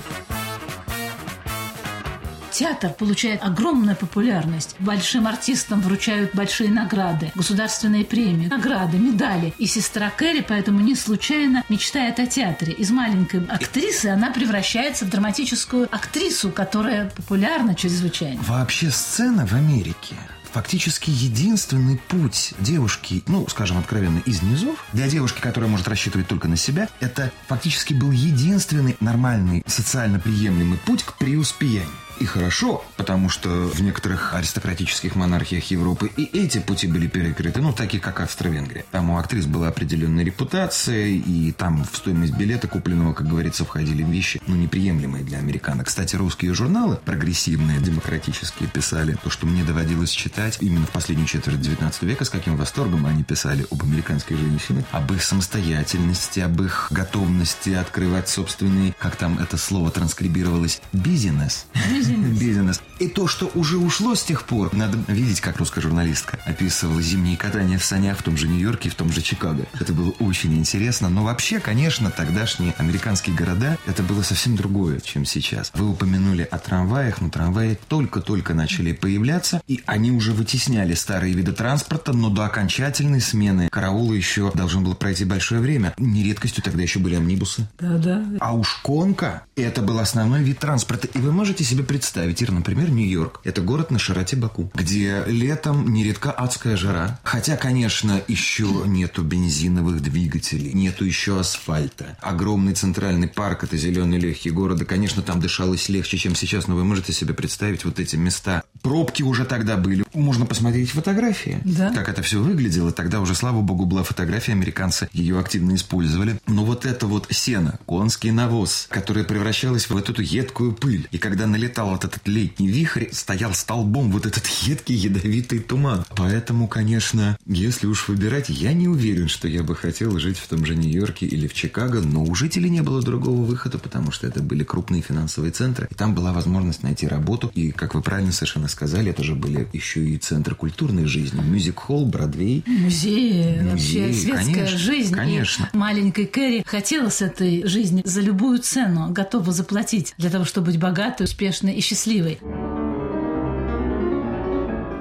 Театр 2.58 2.90
получает 2.90 3.40
огромную 3.44 3.94
популярность. 3.94 4.74
Большим 4.80 5.28
артистам 5.28 5.80
вручают 5.80 6.34
большие 6.34 6.72
награды, 6.72 7.30
государственные 7.36 8.04
премии, 8.04 8.48
награды, 8.48 8.98
медали. 8.98 9.54
И 9.58 9.66
сестра 9.66 10.10
Кэрри 10.10 10.40
поэтому 10.40 10.80
не 10.80 10.96
случайно 10.96 11.62
мечтает 11.68 12.18
о 12.18 12.26
театре. 12.26 12.72
Из 12.72 12.90
маленькой 12.90 13.46
актрисы 13.46 14.06
она 14.06 14.32
превращается 14.32 15.04
в 15.04 15.10
драматическую 15.10 15.86
актрису, 15.94 16.50
которая 16.50 17.10
популярна 17.10 17.76
чрезвычайно. 17.76 18.42
Вообще 18.42 18.90
сцена 18.90 19.46
в 19.46 19.52
Америке 19.52 20.16
фактически 20.52 21.10
единственный 21.10 22.00
путь 22.08 22.54
девушки, 22.58 23.22
ну, 23.28 23.46
скажем 23.46 23.78
откровенно, 23.78 24.18
из 24.26 24.42
низов, 24.42 24.84
для 24.92 25.06
девушки, 25.06 25.40
которая 25.40 25.70
может 25.70 25.86
рассчитывать 25.86 26.26
только 26.26 26.48
на 26.48 26.56
себя, 26.56 26.88
это 26.98 27.30
фактически 27.46 27.94
был 27.94 28.10
единственный 28.10 28.96
нормальный, 28.98 29.62
социально 29.66 30.18
приемлемый 30.18 30.78
путь 30.78 31.04
к 31.04 31.16
преуспеянию. 31.18 31.86
И 32.20 32.24
хорошо, 32.24 32.84
потому 32.96 33.28
что 33.28 33.48
в 33.48 33.80
некоторых 33.80 34.34
аристократических 34.34 35.14
монархиях 35.14 35.70
Европы 35.70 36.10
и 36.16 36.24
эти 36.24 36.58
пути 36.58 36.88
были 36.88 37.06
перекрыты, 37.06 37.60
ну, 37.60 37.72
такие 37.72 38.02
как 38.02 38.20
Австро-Венгрия. 38.20 38.84
Там 38.90 39.10
у 39.10 39.18
актрис 39.18 39.46
была 39.46 39.68
определенная 39.68 40.24
репутация, 40.24 41.06
и 41.06 41.52
там 41.52 41.84
в 41.84 41.96
стоимость 41.96 42.34
билета 42.34 42.66
купленного, 42.66 43.12
как 43.12 43.28
говорится, 43.28 43.64
входили 43.64 44.02
вещи, 44.02 44.40
ну, 44.48 44.56
неприемлемые 44.56 45.22
для 45.22 45.38
американок. 45.38 45.86
Кстати, 45.86 46.16
русские 46.16 46.54
журналы, 46.54 46.96
прогрессивные, 46.96 47.78
демократические, 47.78 48.68
писали 48.68 49.16
то, 49.22 49.30
что 49.30 49.46
мне 49.46 49.62
доводилось 49.62 50.10
читать 50.10 50.58
именно 50.60 50.86
в 50.86 50.90
последнюю 50.90 51.28
четверть 51.28 51.60
19 51.60 52.02
века, 52.02 52.24
с 52.24 52.30
каким 52.30 52.56
восторгом 52.56 53.06
они 53.06 53.22
писали 53.22 53.64
об 53.70 53.82
американских 53.82 54.36
женщинах, 54.38 54.84
об 54.90 55.12
их 55.12 55.22
самостоятельности, 55.22 56.40
об 56.40 56.60
их 56.62 56.88
готовности 56.90 57.70
открывать 57.70 58.28
собственный, 58.28 58.94
как 58.98 59.14
там 59.14 59.38
это 59.38 59.56
слово 59.56 59.92
транскрибировалось, 59.92 60.80
бизнес. 60.92 61.66
Бизнес. 62.16 62.80
И 62.98 63.08
то, 63.08 63.28
что 63.28 63.50
уже 63.54 63.78
ушло 63.78 64.14
с 64.14 64.24
тех 64.24 64.42
пор, 64.42 64.74
надо 64.74 64.98
видеть, 65.06 65.40
как 65.40 65.58
русская 65.58 65.80
журналистка 65.80 66.38
описывала 66.44 67.00
зимние 67.00 67.36
катания 67.36 67.78
в 67.78 67.84
санях 67.84 68.18
в 68.18 68.22
том 68.22 68.36
же 68.36 68.48
Нью-Йорке 68.48 68.88
и 68.88 68.92
в 68.92 68.94
том 68.94 69.12
же 69.12 69.22
Чикаго. 69.22 69.66
Это 69.78 69.92
было 69.92 70.10
очень 70.18 70.56
интересно. 70.56 71.08
Но 71.08 71.22
вообще, 71.22 71.60
конечно, 71.60 72.10
тогдашние 72.10 72.74
американские 72.78 73.36
города, 73.36 73.78
это 73.86 74.02
было 74.02 74.22
совсем 74.22 74.56
другое, 74.56 75.00
чем 75.00 75.24
сейчас. 75.24 75.70
Вы 75.74 75.90
упомянули 75.90 76.42
о 76.50 76.58
трамваях, 76.58 77.20
но 77.20 77.30
трамваи 77.30 77.78
только-только 77.88 78.54
начали 78.54 78.92
появляться, 78.92 79.62
и 79.68 79.82
они 79.86 80.10
уже 80.10 80.32
вытесняли 80.32 80.94
старые 80.94 81.34
виды 81.34 81.52
транспорта, 81.52 82.12
но 82.12 82.30
до 82.30 82.46
окончательной 82.46 83.20
смены 83.20 83.68
караула 83.68 84.14
еще 84.14 84.50
должно 84.54 84.80
было 84.80 84.94
пройти 84.94 85.24
большое 85.24 85.60
время. 85.60 85.94
Нередкостью 85.98 86.64
тогда 86.64 86.82
еще 86.82 86.98
были 86.98 87.14
амнибусы. 87.14 87.68
Да-да. 87.78 88.24
А 88.40 88.54
уж 88.54 88.80
конка– 88.82 89.42
это 89.56 89.82
был 89.82 89.98
основной 89.98 90.42
вид 90.42 90.58
транспорта. 90.58 91.06
И 91.08 91.18
вы 91.18 91.32
можете 91.32 91.64
себе 91.64 91.84
представить, 91.84 91.97
Ир, 92.04 92.52
например, 92.52 92.90
Нью-Йорк. 92.90 93.40
Это 93.44 93.60
город 93.60 93.90
на 93.90 93.98
широте 93.98 94.36
Баку, 94.36 94.70
где 94.74 95.22
летом 95.26 95.92
нередко 95.92 96.30
адская 96.30 96.76
жара. 96.76 97.18
Хотя, 97.22 97.56
конечно, 97.56 98.20
еще 98.28 98.82
нету 98.86 99.22
бензиновых 99.22 100.00
двигателей, 100.02 100.72
нету 100.72 101.04
еще 101.04 101.40
асфальта. 101.40 102.16
Огромный 102.20 102.74
центральный 102.74 103.28
парк– 103.28 103.62
это 103.64 103.76
зеленый 103.76 104.18
легкий 104.18 104.50
города. 104.50 104.84
Конечно, 104.84 105.22
там 105.22 105.40
дышалось 105.40 105.88
легче, 105.88 106.16
чем 106.18 106.34
сейчас, 106.34 106.66
но 106.68 106.76
вы 106.76 106.84
можете 106.84 107.12
себе 107.12 107.34
представить 107.34 107.84
вот 107.84 107.98
эти 108.00 108.16
места. 108.16 108.62
Пробки 108.82 109.22
уже 109.22 109.44
тогда 109.44 109.76
были. 109.76 110.04
Можно 110.14 110.46
посмотреть 110.46 110.90
фотографии, 110.90 111.60
Да. 111.64 111.92
как 111.92 112.08
это 112.08 112.22
все 112.22 112.40
выглядело. 112.40 112.92
Тогда 112.92 113.20
уже, 113.20 113.34
слава 113.34 113.60
богу, 113.60 113.84
была 113.86 114.02
фотография, 114.02 114.52
американцы 114.52 115.08
ее 115.12 115.38
активно 115.38 115.74
использовали. 115.74 116.38
Но 116.46 116.64
вот 116.64 116.86
это 116.86 117.06
вот 117.06 117.26
сено, 117.30 117.78
конский 117.86 118.30
навоз, 118.30 118.86
которое 118.88 119.24
превращалось 119.24 119.86
в 119.86 119.90
вот 119.90 120.08
эту 120.10 120.22
едкую 120.22 120.72
пыль. 120.72 121.08
И 121.10 121.18
когда 121.18 121.46
налетал 121.46 121.87
вот 121.90 122.04
этот 122.04 122.26
летний 122.26 122.68
вихрь, 122.68 123.06
стоял 123.12 123.54
столбом 123.54 124.10
вот 124.10 124.26
этот 124.26 124.46
едкий 124.62 124.94
ядовитый 124.94 125.60
туман. 125.60 126.04
Поэтому, 126.16 126.68
конечно, 126.68 127.38
если 127.46 127.86
уж 127.86 128.08
выбирать, 128.08 128.48
я 128.48 128.72
не 128.72 128.88
уверен, 128.88 129.28
что 129.28 129.48
я 129.48 129.62
бы 129.62 129.74
хотел 129.74 130.18
жить 130.18 130.38
в 130.38 130.48
том 130.48 130.64
же 130.64 130.76
Нью-Йорке 130.76 131.26
или 131.26 131.46
в 131.46 131.54
Чикаго, 131.54 132.00
но 132.00 132.24
у 132.24 132.34
жителей 132.34 132.70
не 132.70 132.82
было 132.82 133.02
другого 133.02 133.44
выхода, 133.44 133.78
потому 133.78 134.10
что 134.10 134.26
это 134.26 134.42
были 134.42 134.64
крупные 134.64 135.02
финансовые 135.02 135.52
центры, 135.52 135.88
и 135.90 135.94
там 135.94 136.14
была 136.14 136.32
возможность 136.32 136.82
найти 136.82 137.06
работу. 137.06 137.50
И, 137.54 137.70
как 137.70 137.94
вы 137.94 138.02
правильно 138.02 138.32
совершенно 138.32 138.68
сказали, 138.68 139.10
это 139.10 139.22
же 139.22 139.34
были 139.34 139.68
еще 139.72 140.04
и 140.04 140.18
центры 140.18 140.54
культурной 140.54 141.06
жизни. 141.06 141.40
Мюзик-холл, 141.40 142.06
Бродвей. 142.06 142.64
Музеи, 142.66 143.60
вообще 143.70 144.12
светская 144.12 144.54
конечно, 144.54 144.78
жизнь. 144.78 145.14
конечно. 145.14 145.70
И 145.72 145.76
маленькой 145.76 146.26
Кэрри 146.26 146.62
хотела 146.66 147.08
с 147.08 147.22
этой 147.22 147.66
жизни 147.66 148.02
за 148.04 148.20
любую 148.20 148.58
цену, 148.58 149.10
готова 149.10 149.52
заплатить 149.52 150.14
для 150.18 150.30
того, 150.30 150.44
чтобы 150.44 150.68
быть 150.68 150.78
богатой, 150.78 151.24
успешной 151.24 151.67
и 151.74 151.80
счастливой. 151.80 152.38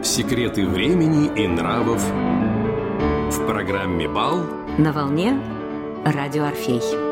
Секреты 0.04 0.66
времени 0.66 1.30
и 1.36 1.48
нравов 1.48 2.02
в 3.32 3.46
программе 3.46 4.08
«Бал» 4.08 4.46
На 4.78 4.92
волне 4.92 5.40
радио 6.06 6.46
Орфей. 6.46 7.07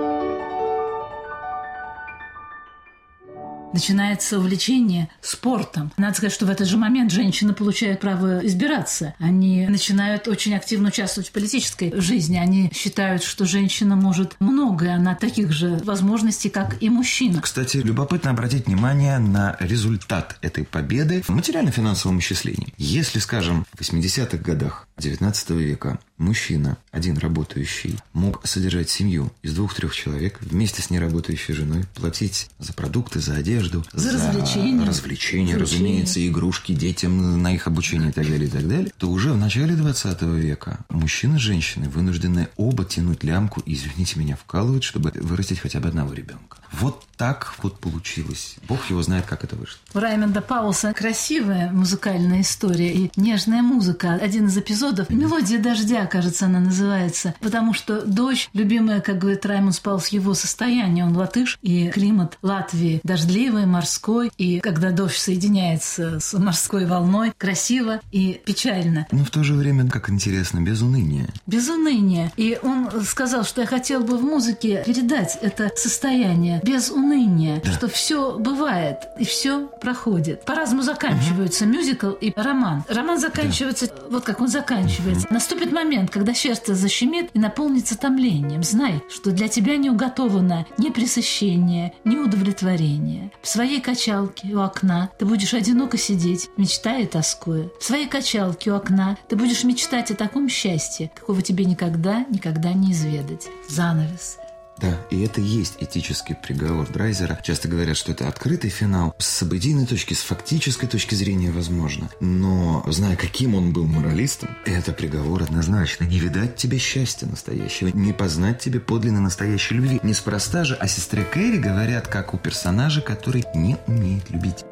Начинается 3.75 4.39
увлечение 4.39 5.09
спортом. 5.21 5.91
Надо 5.97 6.15
сказать, 6.15 6.33
что 6.33 6.45
в 6.45 6.49
этот 6.49 6.67
же 6.67 6.77
момент 6.77 7.11
женщины 7.11 7.53
получают 7.53 7.99
право 7.99 8.39
избираться. 8.45 9.13
Они 9.19 9.67
начинают 9.67 10.27
очень 10.27 10.55
активно 10.55 10.87
участвовать 10.87 11.29
в 11.29 11.31
политической 11.33 11.93
жизни. 11.99 12.37
Они 12.37 12.71
считают, 12.73 13.21
что 13.21 13.45
женщина 13.45 13.97
может 13.97 14.37
многое, 14.39 14.95
она 14.95 15.13
таких 15.13 15.51
же 15.51 15.77
возможностей, 15.83 16.49
как 16.49 16.81
и 16.81 16.89
мужчина. 16.89 17.41
Кстати, 17.41 17.77
любопытно 17.77 18.31
обратить 18.31 18.67
внимание 18.67 19.19
на 19.19 19.57
результат 19.59 20.37
этой 20.41 20.63
победы 20.63 21.21
в 21.21 21.29
материально-финансовом 21.29 22.19
исчислении. 22.19 22.73
Если, 22.77 23.19
скажем, 23.19 23.65
в 23.73 23.81
80-х 23.81 24.37
годах 24.37 24.87
19 24.97 25.49
века 25.51 25.99
мужчина, 26.17 26.77
один 26.91 27.17
работающий, 27.17 27.99
мог 28.13 28.45
содержать 28.47 28.89
семью 28.89 29.31
из 29.41 29.53
двух-трех 29.53 29.93
человек 29.93 30.37
вместе 30.41 30.81
с 30.81 30.89
неработающей 30.89 31.53
женой, 31.53 31.83
платить 31.93 32.49
за 32.59 32.73
продукты, 32.73 33.19
за 33.19 33.35
одежду, 33.35 33.64
одежду, 33.65 33.83
За 33.93 34.11
развлечения. 34.13 34.85
развлечения, 34.85 35.53
За 35.53 35.59
разумеется, 35.59 36.27
игрушки 36.27 36.73
детям 36.73 37.41
на 37.41 37.53
их 37.53 37.67
обучение 37.67 38.09
и 38.09 38.11
так 38.11 38.25
далее, 38.29 38.47
и 38.47 38.51
так 38.51 38.67
далее, 38.67 38.91
то 38.97 39.09
уже 39.09 39.33
в 39.33 39.37
начале 39.37 39.75
20 39.75 40.21
века 40.23 40.79
мужчина 40.89 41.35
и 41.35 41.39
женщины 41.39 41.89
вынуждены 41.89 42.47
оба 42.57 42.85
тянуть 42.85 43.23
лямку 43.23 43.61
и, 43.61 43.73
извините 43.73 44.19
меня, 44.19 44.35
вкалывать, 44.35 44.83
чтобы 44.83 45.11
вырастить 45.15 45.59
хотя 45.59 45.79
бы 45.79 45.89
одного 45.89 46.13
ребенка. 46.13 46.57
Вот 46.79 47.05
так 47.17 47.53
вот 47.61 47.79
получилось. 47.79 48.57
Бог 48.67 48.89
его 48.89 49.01
знает, 49.01 49.25
как 49.25 49.43
это 49.45 49.55
вышло. 49.55 49.79
У 49.93 49.99
Раймонда 49.99 50.41
Паулса 50.41 50.93
красивая 50.93 51.71
музыкальная 51.71 52.41
история 52.41 52.91
и 52.91 53.11
нежная 53.15 53.61
музыка. 53.61 54.13
Один 54.21 54.47
из 54.47 54.57
эпизодов 54.57 55.09
«Мелодия 55.09 55.59
дождя», 55.59 56.05
кажется, 56.07 56.45
она 56.45 56.59
называется. 56.59 57.33
Потому 57.39 57.73
что 57.73 58.01
дождь, 58.01 58.49
любимая, 58.53 58.99
как 58.99 59.19
говорит 59.19 59.45
Раймонд 59.45 59.81
Паулс, 59.81 60.09
его 60.09 60.33
состояние. 60.33 61.05
Он 61.05 61.15
латыш, 61.15 61.57
и 61.61 61.87
климат 61.89 62.37
Латвии 62.41 62.99
дождливый, 63.03 63.65
морской. 63.65 64.31
И 64.37 64.59
когда 64.59 64.91
дождь 64.91 65.17
соединяется 65.17 66.19
с 66.19 66.33
морской 66.37 66.85
волной, 66.85 67.33
красиво 67.37 68.01
и 68.11 68.41
печально. 68.45 69.07
Но 69.11 69.23
в 69.23 69.29
то 69.29 69.43
же 69.43 69.53
время, 69.53 69.89
как 69.89 70.09
интересно, 70.09 70.59
без 70.59 70.81
уныния. 70.81 71.29
Без 71.47 71.69
уныния. 71.69 72.33
И 72.35 72.59
он 72.61 72.89
сказал, 73.05 73.45
что 73.45 73.61
я 73.61 73.67
хотел 73.67 74.03
бы 74.03 74.17
в 74.17 74.21
музыке 74.21 74.83
передать 74.85 75.39
это 75.41 75.71
состояние 75.77 76.61
без 76.65 76.89
уныния, 76.89 77.61
что 77.63 77.87
все 77.87 78.37
бывает 78.39 79.07
и 79.19 79.23
все 79.23 79.67
проходит. 79.67 80.43
По-разному 80.45 80.81
заканчиваются 80.81 81.65
мюзикл 81.65 82.11
и 82.11 82.33
роман. 82.35 82.83
Роман 82.89 83.19
заканчивается 83.19 83.87
вот 84.09 84.23
как 84.23 84.41
он 84.41 84.47
заканчивается. 84.47 85.27
Наступит 85.29 85.71
момент, 85.71 86.09
когда 86.09 86.33
сердце 86.33 86.73
защемит 86.73 87.29
и 87.33 87.39
наполнится 87.39 87.97
томлением. 87.97 88.63
Знай, 88.63 89.01
что 89.09 89.31
для 89.31 89.47
тебя 89.47 89.77
не 89.77 89.89
уготовано 89.89 90.65
ни 90.77 90.89
пресыщение, 90.89 91.93
ни 92.03 92.17
удовлетворение. 92.17 93.31
В 93.41 93.47
своей 93.47 93.79
качалке 93.79 94.47
у 94.55 94.59
окна 94.59 95.11
ты 95.19 95.25
будешь 95.25 95.53
одиноко 95.53 95.97
сидеть, 95.97 96.49
мечтая 96.57 97.03
и 97.03 97.05
тоскуя. 97.05 97.69
В 97.79 97.83
своей 97.83 98.07
качалке 98.07 98.71
у 98.71 98.75
окна 98.75 99.17
ты 99.27 99.35
будешь 99.35 99.63
мечтать 99.63 100.09
о 100.09 100.15
таком 100.15 100.49
счастье, 100.49 101.11
какого 101.13 101.41
тебе 101.43 101.65
никогда, 101.65 102.25
никогда 102.29 102.73
не 102.73 102.91
изведать. 102.91 103.47
Занавес. 103.69 104.37
Да, 104.79 104.99
и 105.09 105.21
это 105.23 105.41
есть 105.41 105.75
этический 105.79 106.35
приговор 106.35 106.87
Драйзера. 106.87 107.39
Часто 107.43 107.67
говорят, 107.67 107.97
что 107.97 108.11
это 108.11 108.27
открытый 108.27 108.69
финал. 108.69 109.15
С 109.17 109.25
событийной 109.25 109.85
точки, 109.85 110.13
с 110.13 110.19
фактической 110.21 110.87
точки 110.87 111.15
зрения 111.15 111.51
возможно. 111.51 112.09
Но, 112.19 112.83
зная, 112.87 113.15
каким 113.15 113.55
он 113.55 113.71
был 113.71 113.85
моралистом, 113.85 114.49
это 114.65 114.91
приговор 114.91 115.43
однозначно. 115.43 116.05
Не 116.05 116.19
видать 116.19 116.55
тебе 116.55 116.77
счастья 116.77 117.25
настоящего, 117.25 117.89
не 117.89 118.13
познать 118.13 118.59
тебе 118.59 118.79
подлинно 118.79 119.21
настоящей 119.21 119.75
любви. 119.75 119.99
Неспроста 120.03 120.63
же 120.65 120.75
о 120.75 120.87
сестре 120.87 121.23
Кэрри 121.23 121.57
говорят, 121.57 122.07
как 122.07 122.33
у 122.33 122.37
персонажа, 122.37 123.01
который 123.01 123.45
не 123.53 123.77
умеет 123.87 124.29
любить. 124.29 124.65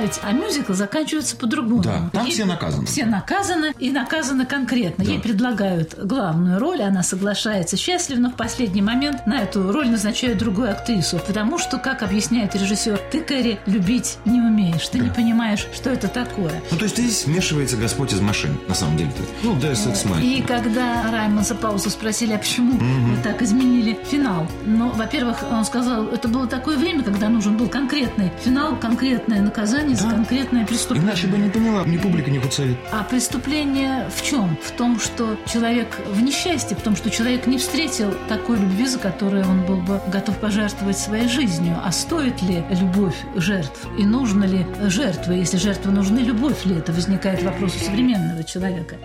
Ведь 0.00 0.20
а 0.22 0.32
мюзикл 0.32 0.72
заканчивается 0.72 1.36
по-другому. 1.36 1.82
Да, 1.82 2.10
там 2.12 2.24
Ей- 2.24 2.32
все 2.32 2.44
наказаны. 2.44 2.86
Все 2.86 3.04
наказаны 3.04 3.72
и 3.78 3.90
наказаны 3.90 4.46
конкретно. 4.46 5.02
Ей 5.02 5.18
предлагают 5.18 5.94
главную 5.98 6.58
роль, 6.58 6.82
она 6.82 7.02
соглашается 7.02 7.76
счастлив, 7.76 8.18
но 8.18 8.30
в 8.30 8.34
последний 8.34 8.82
момент 8.82 9.26
на 9.26 9.42
эту 9.42 9.72
роль 9.72 9.88
назначают 9.90 10.38
другую 10.38 10.70
актрису. 10.70 11.18
Потому 11.26 11.58
что, 11.58 11.78
как 11.78 12.02
объясняет 12.02 12.54
режиссер, 12.54 12.98
ты, 13.10 13.20
Кэрри, 13.20 13.58
любить 13.66 14.18
не 14.24 14.40
умеешь. 14.40 14.88
Ты 14.88 14.98
не 14.98 15.10
понимаешь, 15.10 15.66
что 15.74 15.90
это 15.90 16.08
такое. 16.08 16.52
Ну, 16.70 16.76
то 16.76 16.84
есть 16.84 16.96
здесь 16.96 17.26
вмешивается 17.26 17.76
Господь 17.76 18.12
из 18.12 18.20
машин, 18.20 18.58
на 18.68 18.74
самом 18.74 18.96
деле. 18.96 19.10
-то. 19.10 19.24
Ну, 19.42 19.54
Ex 19.56 20.06
Machina. 20.06 20.22
И 20.22 20.42
когда 20.42 21.10
Раймонса 21.10 21.54
Пауса 21.54 21.90
спросили, 21.90 22.32
а 22.32 22.38
почему 22.38 22.72
вы 22.72 23.16
так 23.22 23.42
изменили 23.42 23.98
финал? 24.10 24.46
Ну, 24.66 24.90
во-первых, 24.90 25.38
он 25.50 25.64
сказал, 25.64 26.06
это 26.06 26.28
было 26.28 26.46
такое 26.46 26.76
время, 26.76 27.02
когда 27.02 27.28
нужен 27.28 27.56
был 27.56 27.68
конкретный 27.68 28.30
финал, 28.44 28.76
конкретное 28.76 29.40
наказание 29.40 29.71
за 29.72 30.10
конкретное 30.10 30.66
преступление. 30.66 31.08
Иначе 31.08 31.26
бы 31.26 31.38
не 31.38 31.50
поняла 31.50 31.84
ни 31.84 31.96
публика, 31.96 32.30
ни 32.30 32.38
худсовет. 32.38 32.76
А 32.92 33.02
преступление 33.04 34.08
в 34.14 34.22
чем? 34.22 34.56
В 34.62 34.70
том, 34.72 35.00
что 35.00 35.36
человек 35.50 35.98
в 36.06 36.22
несчастье, 36.22 36.76
в 36.76 36.82
том, 36.82 36.94
что 36.96 37.10
человек 37.10 37.46
не 37.46 37.58
встретил 37.58 38.14
такой 38.28 38.58
любви, 38.58 38.86
за 38.86 38.98
которую 38.98 39.48
он 39.48 39.64
был 39.64 39.78
бы 39.78 40.00
готов 40.12 40.36
пожертвовать 40.38 40.98
своей 40.98 41.28
жизнью. 41.28 41.76
А 41.82 41.90
стоит 41.92 42.42
ли 42.42 42.64
любовь 42.70 43.16
жертв? 43.36 43.86
И 43.98 44.04
нужно 44.04 44.44
ли 44.44 44.66
жертвы? 44.82 45.34
Если 45.34 45.56
жертвы 45.56 45.92
нужны, 45.92 46.18
любовь 46.18 46.64
ли 46.64 46.76
это? 46.76 46.92
Возникает 46.92 47.42
вопрос 47.42 47.74
у 47.76 47.84
современного 47.84 48.44
человека. 48.44 48.96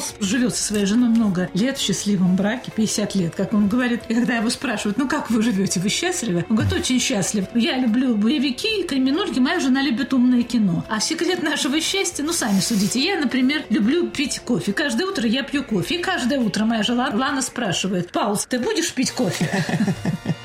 Паулс 0.00 0.14
живет 0.20 0.56
со 0.56 0.62
своей 0.62 0.86
женой 0.86 1.10
много 1.10 1.50
лет 1.52 1.76
в 1.76 1.80
счастливом 1.82 2.34
браке, 2.34 2.70
50 2.74 3.14
лет, 3.16 3.34
как 3.34 3.52
он 3.52 3.68
говорит. 3.68 4.00
И 4.08 4.14
когда 4.14 4.36
его 4.36 4.48
спрашивают, 4.48 4.96
ну 4.96 5.06
как 5.06 5.30
вы 5.30 5.42
живете, 5.42 5.78
вы 5.78 5.90
счастливы? 5.90 6.46
Он 6.48 6.56
говорит, 6.56 6.72
очень 6.72 6.98
счастлив. 6.98 7.44
Я 7.54 7.76
люблю 7.76 8.14
боевики, 8.14 8.84
криминульки, 8.84 9.40
моя 9.40 9.60
жена 9.60 9.82
любит 9.82 10.14
умное 10.14 10.42
кино. 10.42 10.86
А 10.88 11.00
секрет 11.00 11.42
нашего 11.42 11.78
счастья, 11.82 12.24
ну 12.24 12.32
сами 12.32 12.60
судите. 12.60 12.98
Я, 12.98 13.20
например, 13.20 13.64
люблю 13.68 14.08
пить 14.08 14.40
кофе. 14.40 14.72
Каждое 14.72 15.06
утро 15.06 15.28
я 15.28 15.42
пью 15.42 15.64
кофе. 15.64 15.96
И 15.96 16.02
каждое 16.02 16.38
утро 16.38 16.64
моя 16.64 16.82
жена 16.82 17.10
Лана 17.12 17.42
спрашивает, 17.42 18.10
Паулс, 18.10 18.46
ты 18.46 18.58
будешь 18.58 18.94
пить 18.94 19.10
кофе? 19.10 19.50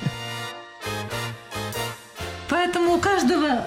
Поэтому 2.50 2.96
у 2.96 3.00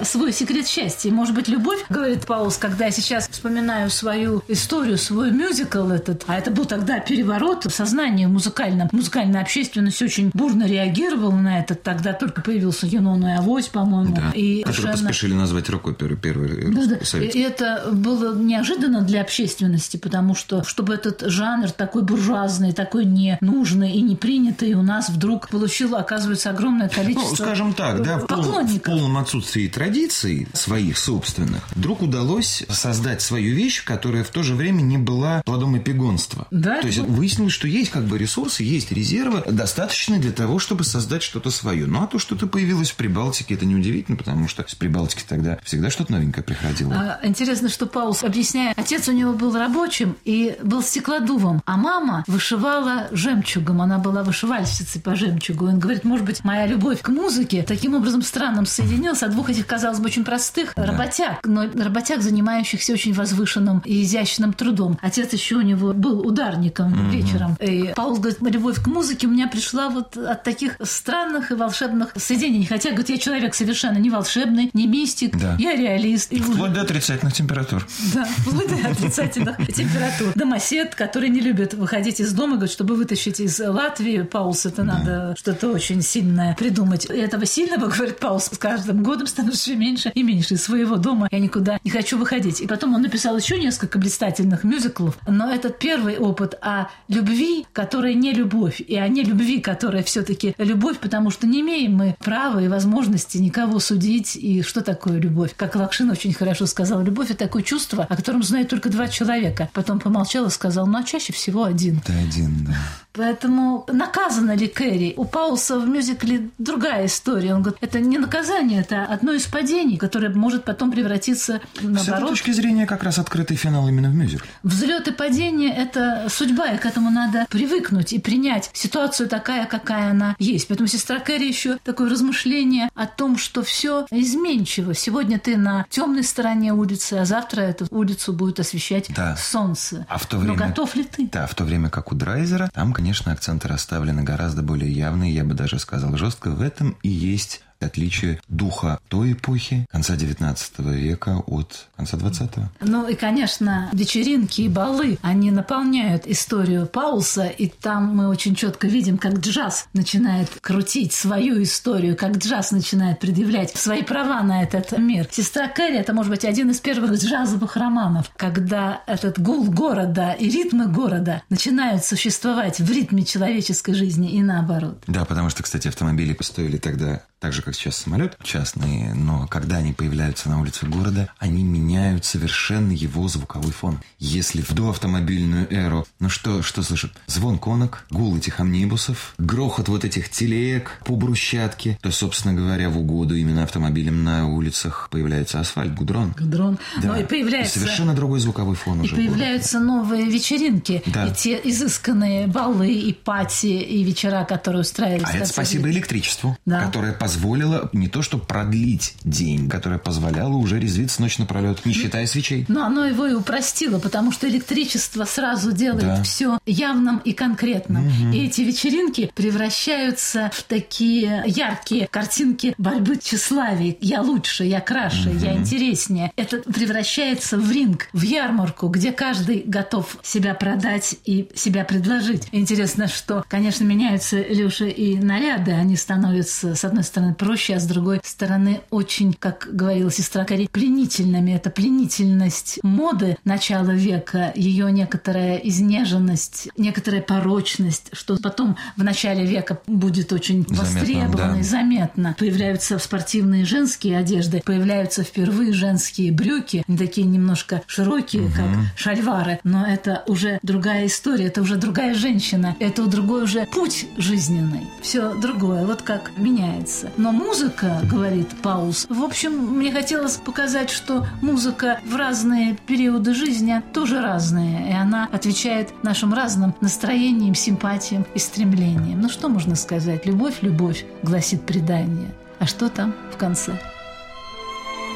свой 0.03 0.33
секрет 0.33 0.67
счастья. 0.67 1.11
Может 1.11 1.35
быть, 1.35 1.49
любовь, 1.49 1.85
говорит 1.89 2.27
Паулс, 2.27 2.57
когда 2.57 2.87
я 2.87 2.91
сейчас 2.91 3.29
вспоминаю 3.29 3.91
свою 3.91 4.43
историю, 4.49 4.99
свой 4.99 5.31
мюзикл 5.31 5.89
этот, 5.91 6.25
а 6.27 6.37
это 6.37 6.51
был 6.51 6.65
тогда 6.65 6.99
переворот 7.01 7.65
в 7.67 7.71
сознании 7.71 8.27
музыкальном. 8.27 8.89
Музыкальная 8.93 9.43
общественность 9.43 10.01
очень 10.03 10.31
бурно 10.35 10.65
реагировала 10.67 11.33
на 11.35 11.61
это. 11.61 11.75
Тогда 11.75 12.13
только 12.13 12.43
появился 12.43 12.87
Юнон 12.87 13.27
и 13.27 13.33
Авось, 13.33 13.69
по-моему. 13.69 14.15
Да. 14.15 14.31
И 14.35 14.63
Который 14.63 14.77
совершенно- 14.77 15.09
поспешили 15.09 15.35
назвать 15.35 15.69
рок-оперой 15.71 16.17
первый 16.17 16.73
да, 16.75 16.87
да. 16.87 17.05
совет. 17.05 17.35
И 17.35 17.41
это 17.41 17.89
было 17.93 18.35
неожиданно 18.35 19.03
для 19.03 19.21
общественности, 19.21 19.97
потому 19.97 20.35
что, 20.35 20.65
чтобы 20.65 20.95
этот 20.95 21.23
жанр 21.23 21.71
такой 21.71 22.03
буржуазный, 22.03 22.73
такой 22.73 23.05
ненужный 23.05 23.93
и 23.93 24.01
не 24.03 24.17
принятый 24.17 24.75
у 24.75 24.83
нас 24.83 25.09
вдруг 25.09 25.49
получил, 25.49 25.95
оказывается, 25.97 26.51
огромное 26.51 26.89
количество 26.89 27.31
Ну, 27.31 27.37
скажем 27.37 27.75
так, 27.75 28.03
да, 28.03 28.19
в, 28.19 28.27
пол- 28.27 28.43
в 28.43 28.79
полном 28.81 29.17
отсутствии 29.19 29.68
традиций 29.69 30.49
своих 30.53 30.99
собственных, 30.99 31.63
вдруг 31.75 32.03
удалось 32.03 32.65
создать 32.69 33.23
свою 33.23 33.55
вещь, 33.55 33.83
которая 33.85 34.23
в 34.23 34.29
то 34.29 34.43
же 34.43 34.55
время 34.55 34.83
не 34.83 34.99
была 34.99 35.43
плодом 35.45 35.79
эпигонства. 35.79 36.47
Да, 36.51 36.81
То 36.81 36.87
есть 36.87 36.99
выяснилось, 36.99 37.53
что 37.53 37.67
есть 37.67 37.91
как 37.91 38.05
бы 38.05 38.19
ресурсы, 38.19 38.63
есть 38.63 38.93
резервы, 38.93 39.43
достаточные 39.47 40.21
для 40.21 40.33
того, 40.33 40.59
чтобы 40.59 40.85
создать 40.85 41.23
что-то 41.23 41.51
свое. 41.51 41.87
Ну, 41.87 42.03
а 42.03 42.07
то, 42.07 42.19
что-то 42.19 42.47
появилось 42.47 42.91
в 42.91 42.97
Прибалтике, 42.97 43.55
это 43.55 43.65
неудивительно, 43.65 44.17
потому 44.17 44.49
что 44.49 44.65
с 44.69 44.75
Прибалтики 44.75 45.23
тогда 45.27 45.59
всегда 45.63 45.91
что-то 45.91 46.13
новенькое 46.13 46.45
приходило. 46.45 46.95
А, 46.95 47.27
Интересно, 47.27 47.69
что 47.69 47.87
Паулс 47.87 48.25
объясняет. 48.25 48.79
Отец 48.79 49.09
у 49.09 49.13
него 49.13 49.33
был 49.33 49.57
рабочим 49.57 50.17
и 50.25 50.57
был 50.63 50.83
стеклодувом, 50.83 51.63
а 51.65 51.77
мама 51.77 52.25
вышивала 52.27 53.09
жемчугом. 53.13 53.81
Она 53.81 53.99
была 53.99 54.23
вышивальщицей 54.23 55.01
по 55.01 55.15
жемчугу. 55.17 55.67
И 55.67 55.69
Он 55.71 55.79
говорит, 55.79 56.05
может 56.05 56.27
быть, 56.27 56.45
моя 56.45 56.67
любовь 56.67 57.01
к 57.01 57.09
музыке 57.09 57.63
таким 57.63 57.95
образом 57.95 58.23
странно 58.23 58.59
Романом 58.59 58.67
соединился, 58.67 59.27
а 59.27 59.29
двух 59.29 59.51
этих, 59.51 59.58
казалось 59.67 59.99
бы, 59.99 60.07
очень 60.07 60.25
простых 60.25 60.73
работяг, 60.77 61.41
но 61.45 61.65
работяг, 61.73 62.23
занимающихся 62.23 62.93
очень 62.93 63.13
возвышенным 63.13 63.81
и 63.85 64.03
изящным 64.03 64.53
трудом. 64.53 64.99
Отец 65.03 65.33
еще 65.33 65.57
у 65.57 65.61
него 65.63 65.93
был 65.93 66.21
ударником 66.27 67.11
вечером. 67.11 67.57
И 67.61 67.93
Паул 67.97 68.17
говорит, 68.17 68.39
любовь 68.41 68.83
к 68.83 68.87
музыке 68.87 69.27
у 69.27 69.31
меня 69.31 69.49
пришла 69.49 69.89
вот 69.89 70.17
от 70.17 70.43
таких 70.45 70.77
странных 70.83 71.51
и 71.51 71.55
волшебных 71.55 72.13
соединений. 72.17 72.67
Хотя, 72.67 72.91
говорит, 72.91 73.09
я 73.11 73.19
человек 73.19 73.55
совершенно 73.55 73.99
не 73.99 74.11
волшебный, 74.11 74.71
не 74.73 74.87
мистик, 74.87 75.37
Да. 75.39 75.57
я 75.59 75.75
реалист. 75.77 76.33
И 76.33 76.41
Вплоть 76.41 76.73
до 76.73 76.83
отрицательных 76.83 77.35
температур. 77.35 77.87
да, 78.15 78.25
вплоть 78.25 78.69
до 78.69 78.89
отрицательных 78.91 79.57
температур. 79.75 80.33
Домосед, 80.35 80.95
который 80.95 81.29
не 81.31 81.41
любит 81.41 81.75
выходить 81.75 82.21
из 82.21 82.33
дома, 82.33 82.55
говорит, 82.57 82.73
чтобы 82.73 82.95
вытащить 82.97 83.41
из 83.41 83.61
Латвии 83.61 84.23
Паулс, 84.23 84.67
это 84.67 84.83
надо 84.85 85.35
что-то 85.39 85.69
очень 85.69 86.03
сильное 86.03 86.55
придумать. 86.55 87.07
И 87.11 87.13
этого 87.15 87.47
сильного, 87.47 87.87
говорит 87.91 88.19
Паулс, 88.19 88.47
с 88.53 88.59
каждым 88.59 89.03
годом 89.03 89.27
становится 89.27 89.48
все 89.53 89.77
меньше 89.77 90.11
и 90.15 90.23
меньше. 90.23 90.55
Из 90.55 90.63
своего 90.63 90.97
дома 90.97 91.29
я 91.31 91.39
никуда 91.39 91.79
не 91.85 91.91
хочу 91.91 92.19
выходить. 92.19 92.61
И 92.61 92.67
потом 92.67 92.95
он 92.95 93.03
написал 93.03 93.37
еще 93.37 93.59
несколько 93.59 93.99
блистательных 93.99 94.65
мюзиклов, 94.65 95.19
но 95.27 95.51
этот 95.51 95.79
первый 95.79 96.19
опыт 96.19 96.55
о 96.61 96.89
любви, 97.09 97.67
которая 97.73 98.15
не 98.15 98.33
любовь, 98.33 98.81
и 98.81 98.97
о 98.97 99.09
нелюбви, 99.09 99.61
которая 99.61 100.03
все-таки 100.03 100.55
любовь, 100.59 100.99
потому 100.99 101.31
что 101.31 101.47
не 101.47 101.61
имеем 101.61 101.95
мы 101.95 102.17
права 102.19 102.61
и 102.61 102.69
возможности 102.69 103.39
никого 103.39 103.79
судить, 103.79 104.37
и 104.37 104.63
что 104.63 104.83
такое 104.83 105.19
любовь. 105.19 105.55
Как 105.57 105.75
Лакшин 105.75 106.11
очень 106.11 106.33
хорошо 106.33 106.67
сказал, 106.67 107.03
любовь– 107.03 107.31
это 107.31 107.45
такое 107.47 107.63
чувство, 107.63 108.07
о 108.09 108.17
котором 108.17 108.43
знают 108.43 108.69
только 108.69 108.89
два 108.91 109.09
человека. 109.09 109.71
Потом 109.73 110.01
помолчал 110.01 110.47
и 110.47 110.51
сказал, 110.51 110.87
ну 110.87 110.99
а 110.99 111.05
чаще 111.05 111.33
всего 111.33 111.65
один. 111.65 112.01
Ты 112.01 112.13
один, 112.13 112.67
да. 112.67 112.77
Поэтому 113.19 113.85
наказана 113.93 114.55
ли 114.55 114.69
Кэрри? 114.69 115.15
У 115.17 115.25
Пауса 115.25 115.79
в 115.79 115.89
мюзикле 115.89 116.49
другая 116.59 117.07
история. 117.07 117.55
Он 117.55 117.63
говорит, 117.63 117.79
это 117.83 117.99
не 117.99 118.17
наказание, 118.17 118.81
это 118.81 119.05
одно 119.05 119.33
из 119.33 119.43
падений, 119.47 119.97
которое 119.99 120.29
может 120.31 120.65
потом 120.65 120.93
превратиться, 120.93 121.61
С 121.75 121.79
этой 121.79 121.89
наоборот, 121.89 122.31
точки 122.31 122.53
зрения 122.53 122.87
как 122.87 123.03
раз 123.03 123.19
открытый 123.19 123.57
финал 123.57 123.89
именно 123.89 124.09
в 124.09 124.15
мюзикле. 124.15 124.49
Взлет 124.63 125.09
и 125.09 125.13
падение– 125.13 125.75
это 125.77 126.27
судьба, 126.29 126.69
и 126.69 126.79
к 126.79 126.87
этому 126.87 127.11
надо 127.11 127.47
привыкнуть 127.51 128.13
и 128.13 128.21
принять 128.21 128.71
ситуацию 128.73 129.29
такая, 129.29 129.67
какая 129.67 130.13
она 130.13 130.37
есть. 130.39 130.69
Поэтому 130.69 130.87
сестра 130.87 131.19
Кэрри 131.19 131.47
еще 131.49 131.79
такое 131.83 132.09
размышление 132.09 132.89
о 132.95 133.07
том, 133.07 133.37
что 133.37 133.65
все 133.65 134.07
изменчиво. 134.13 134.95
Сегодня 134.95 135.41
ты 135.41 135.57
на 135.57 135.87
темной 135.91 136.23
стороне 136.23 136.73
улицы, 136.73 137.15
а 137.15 137.25
завтра 137.25 137.63
эту 137.63 137.87
улицу 137.91 138.33
будет 138.33 138.61
освещать 138.61 139.11
Да. 139.17 139.37
солнце. 139.37 140.07
А 140.09 140.19
в 140.19 140.27
то 140.27 140.37
Но 140.37 140.43
время... 140.55 140.69
готов 140.69 140.95
ли 140.95 141.03
ты? 141.03 141.29
Да, 141.33 141.47
в 141.49 141.55
то 141.57 141.65
время 141.65 141.91
как 141.91 142.13
у 142.13 142.15
Драйзера, 142.15 142.71
там, 142.73 142.93
конечно, 142.93 143.08
акценты 143.33 143.69
расставлены 143.69 144.23
гораздо 144.23 144.63
более 144.63 144.91
явные, 144.91 145.35
я 145.35 145.45
бы 145.45 145.55
даже 145.55 145.79
сказал 145.79 146.17
жестко. 146.17 146.51
В 146.51 146.61
этом 146.61 146.97
и 147.03 147.09
есть 147.09 147.63
отличие 147.81 148.41
духа 148.49 148.99
той 149.09 149.33
эпохи, 149.33 149.87
конца 149.91 150.17
19 150.17 150.79
века 150.79 151.43
от 151.47 151.87
конца 151.97 152.17
20-го. 152.17 152.69
Ну 152.81 153.09
и, 153.09 153.15
конечно, 153.15 153.91
вечеринки 153.93 154.63
и 154.63 154.69
балы, 154.69 155.19
они 155.23 155.51
наполняют 155.51 156.27
историю 156.27 156.87
Паулса, 156.87 157.47
и 157.47 157.69
там 157.69 158.17
мы 158.17 158.29
очень 158.29 158.55
четко 158.55 158.87
видим, 158.87 159.19
как 159.19 159.39
джаз 159.39 159.89
начинает 159.93 160.49
крутить 160.61 161.13
свою 161.13 161.63
историю, 161.63 162.17
как 162.17 162.37
джаз 162.39 162.73
начинает 162.73 163.21
предъявлять 163.21 163.77
свои 163.77 164.03
права 164.03 164.43
на 164.43 164.63
этот 164.63 164.97
мир. 164.99 165.29
«Сестра 165.31 165.69
Кэрри»— 165.69 165.97
это, 165.99 166.13
может 166.13 166.31
быть, 166.31 166.45
один 166.45 166.71
из 166.71 166.81
первых 166.81 167.13
джазовых 167.13 167.77
романов, 167.77 168.31
когда 168.37 169.03
этот 169.07 169.39
гул 169.41 169.65
города 169.71 170.33
и 170.33 170.49
ритмы 170.49 170.87
города 170.87 171.43
начинают 171.51 172.05
существовать 172.05 172.81
в 172.81 172.91
ритме 172.91 173.25
человеческой 173.25 173.95
жизни 173.95 174.31
и 174.33 174.43
наоборот. 174.43 175.03
Да, 175.07 175.25
потому 175.25 175.51
что, 175.51 175.63
кстати, 175.63 175.89
автомобили 175.89 176.37
стоили 176.41 176.77
тогда 176.77 177.23
так 177.41 177.53
же, 177.53 177.63
как 177.69 177.75
сейчас 177.75 177.99
самолет 177.99 178.35
частные, 178.43 179.13
но 179.13 179.47
когда 179.47 179.77
они 179.77 179.93
появляются 179.93 180.49
на 180.49 180.59
улице 180.59 180.87
города, 180.87 181.29
они 181.39 181.63
меняют 181.63 182.25
совершенно 182.25 182.93
его 182.93 183.29
звуковой 183.29 183.73
фон. 183.73 184.01
Если 184.19 184.63
в 184.63 184.73
доавтомобильную 184.73 185.71
эру, 185.71 186.07
ну 186.19 186.31
что, 186.31 186.63
что 186.63 186.83
слышат? 186.83 187.13
Звон 187.27 187.59
конок, 187.59 188.07
гул 188.09 188.35
этих 188.39 188.59
амнибусов, 188.61 189.35
грохот 189.37 189.89
вот 189.91 190.07
этих 190.07 190.31
телеек 190.31 190.93
по 191.05 191.15
брусчатке, 191.15 191.99
то, 192.01 192.11
собственно 192.11 192.55
говоря, 192.55 192.89
в 192.89 192.97
угоду 192.99 193.37
именно 193.37 193.65
автомобилям 193.65 194.25
на 194.25 194.49
улицах 194.49 195.09
появляется 195.11 195.61
асфальт, 195.61 195.95
гудрон. 195.95 196.35
Дрон. 196.41 196.79
Да. 197.03 197.09
Ну 197.09 197.21
и 197.21 197.25
появляется... 197.25 197.79
И 197.81 197.83
совершенно 197.83 198.15
другой 198.15 198.41
звуковой 198.41 198.77
фон 198.77 199.01
И 199.01 199.03
уже. 199.03 199.11
городе. 199.15 199.29
появляются 199.29 199.79
новые 199.79 200.25
вечеринки, 200.25 201.03
Да. 201.05 201.27
и 201.27 201.35
те 201.35 201.61
изысканные 201.65 202.47
балы, 202.47 202.91
и 202.91 203.13
пати, 203.13 203.67
и 203.67 204.03
вечера, 204.05 204.45
которые 204.45 204.81
устраивались. 204.81 205.29
А 205.31 205.37
это 205.37 205.47
спасибо 205.47 205.91
электричеству, 205.91 206.57
Да. 206.65 206.81
которое 206.81 207.13
позволило 207.13 207.58
не 207.93 208.09
то 208.09 208.23
что 208.23 208.39
продлить 208.39 209.15
день, 209.25 209.69
которое 209.69 209.99
позволяло 209.99 210.55
уже 210.57 210.79
резвиться 210.81 211.21
ночь 211.21 211.39
напролет, 211.39 211.85
не 211.85 211.93
считая 211.93 212.27
свечей. 212.27 212.65
Но 212.69 212.85
оно 212.85 213.05
его 213.05 213.27
и 213.27 213.35
упростило, 213.35 213.99
потому 213.99 214.33
что 214.33 214.49
электричество 214.49 215.25
сразу 215.25 215.73
делает 215.73 216.05
Да. 216.05 216.23
все 216.23 216.59
явным 216.67 217.19
и 217.19 217.33
конкретным. 217.33 218.09
И 218.33 218.47
эти 218.47 218.63
вечеринки 218.63 219.31
превращаются 219.35 220.51
в 220.53 220.63
такие 220.63 221.45
яркие 221.47 222.07
картинки 222.09 222.75
борьбы 222.79 223.17
тщеславий. 223.17 223.97
Я 224.01 224.23
лучше, 224.23 224.65
я 224.65 224.81
краше, 224.81 225.31
я 225.31 225.55
интереснее. 225.57 226.33
Это 226.37 226.59
превращается 226.59 227.59
в 227.59 227.71
ринг, 227.71 228.09
в 228.13 228.23
ярмарку, 228.23 228.89
где 228.89 229.13
каждый 229.13 229.63
готов 229.67 230.17
себя 230.23 230.55
продать 230.55 231.17
и 231.25 231.49
себя 231.55 231.85
предложить. 231.85 232.49
Интересно, 232.53 233.09
что, 233.09 233.45
конечно, 233.49 233.85
меняются, 233.85 234.39
Леша, 234.39 234.87
и 234.87 235.17
наряды. 235.17 235.73
Они 235.73 235.97
становятся, 235.97 236.75
с 236.75 236.85
одной 236.85 237.05
стороны, 237.05 237.35
проще, 237.49 237.77
а 237.77 237.81
с 237.81 237.87
другой 237.87 238.21
стороны, 238.25 238.83
очень, 238.91 239.33
как 239.33 239.69
говорила 239.73 240.11
сестра 240.11 240.45
Кари, 240.45 240.69
пленительными. 240.71 241.53
Это 241.53 241.71
пленительность 241.71 242.79
моды 242.83 243.39
начала 243.43 243.93
века, 243.93 244.53
ее 244.55 244.93
некоторая 244.93 245.57
изнеженность, 245.57 246.69
некоторая 246.77 247.23
порочность, 247.23 248.11
что 248.13 248.37
потом 248.37 248.77
в 248.99 249.03
начале 249.03 249.47
века 249.47 249.79
будет 249.87 250.31
очень 250.35 250.67
Заметно, 250.69 250.77
востребовано 250.77 251.55
да. 251.55 251.61
и 251.61 251.63
заметно. 251.63 252.37
Появляются 252.39 252.99
спортивные 252.99 253.65
женские 253.65 254.19
одежды, 254.19 254.61
появляются 254.63 255.23
впервые 255.23 255.73
женские 255.73 256.33
брюки, 256.33 256.85
такие 256.99 257.27
немножко 257.27 257.81
широкие, 257.87 258.51
как 258.51 258.67
шальвары, 258.95 259.59
но 259.65 259.87
это 259.87 260.23
уже 260.27 260.59
другая 260.63 261.07
история, 261.07 261.47
это 261.47 261.63
уже 261.63 261.77
другая 261.77 262.13
женщина, 262.13 262.77
это 262.79 263.07
другой 263.07 263.45
уже 263.45 263.65
путь 263.73 264.07
жизненный, 264.19 264.87
все 265.01 265.33
другое, 265.33 265.87
вот 265.87 266.03
как 266.03 266.33
меняется. 266.37 267.11
Но 267.17 267.38
музыка, 267.39 268.01
говорит 268.05 268.49
Паус, 268.63 269.07
в 269.09 269.23
общем, 269.23 269.53
мне 269.53 269.93
хотелось 269.93 270.37
показать, 270.37 270.91
что 270.91 271.27
музыка 271.41 272.01
в 272.05 272.17
разные 272.17 272.77
периоды 272.87 273.35
жизни 273.35 273.83
тоже 273.93 274.21
разная, 274.21 274.89
и 274.89 274.93
она 274.93 275.29
отвечает 275.33 275.93
нашим 276.03 276.35
разным 276.35 276.75
настроениям, 276.81 277.55
симпатиям 277.55 278.27
и 278.35 278.39
стремлениям. 278.39 279.21
Ну 279.21 279.29
что 279.29 279.49
можно 279.49 279.77
сказать? 279.77 280.27
Любовь, 280.27 280.59
любовь, 280.63 281.07
гласит 281.23 281.65
предание. 281.65 282.31
А 282.59 282.67
что 282.67 282.89
там 282.89 283.15
в 283.33 283.37
конце? 283.37 283.79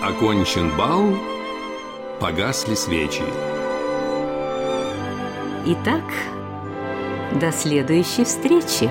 Окончен 0.03 0.77
бал, 0.77 1.17
погасли 2.21 2.75
свечи. 2.75 3.23
Итак, 5.67 6.03
до 7.41 7.53
следующей 7.53 8.25
встречи. 8.25 8.91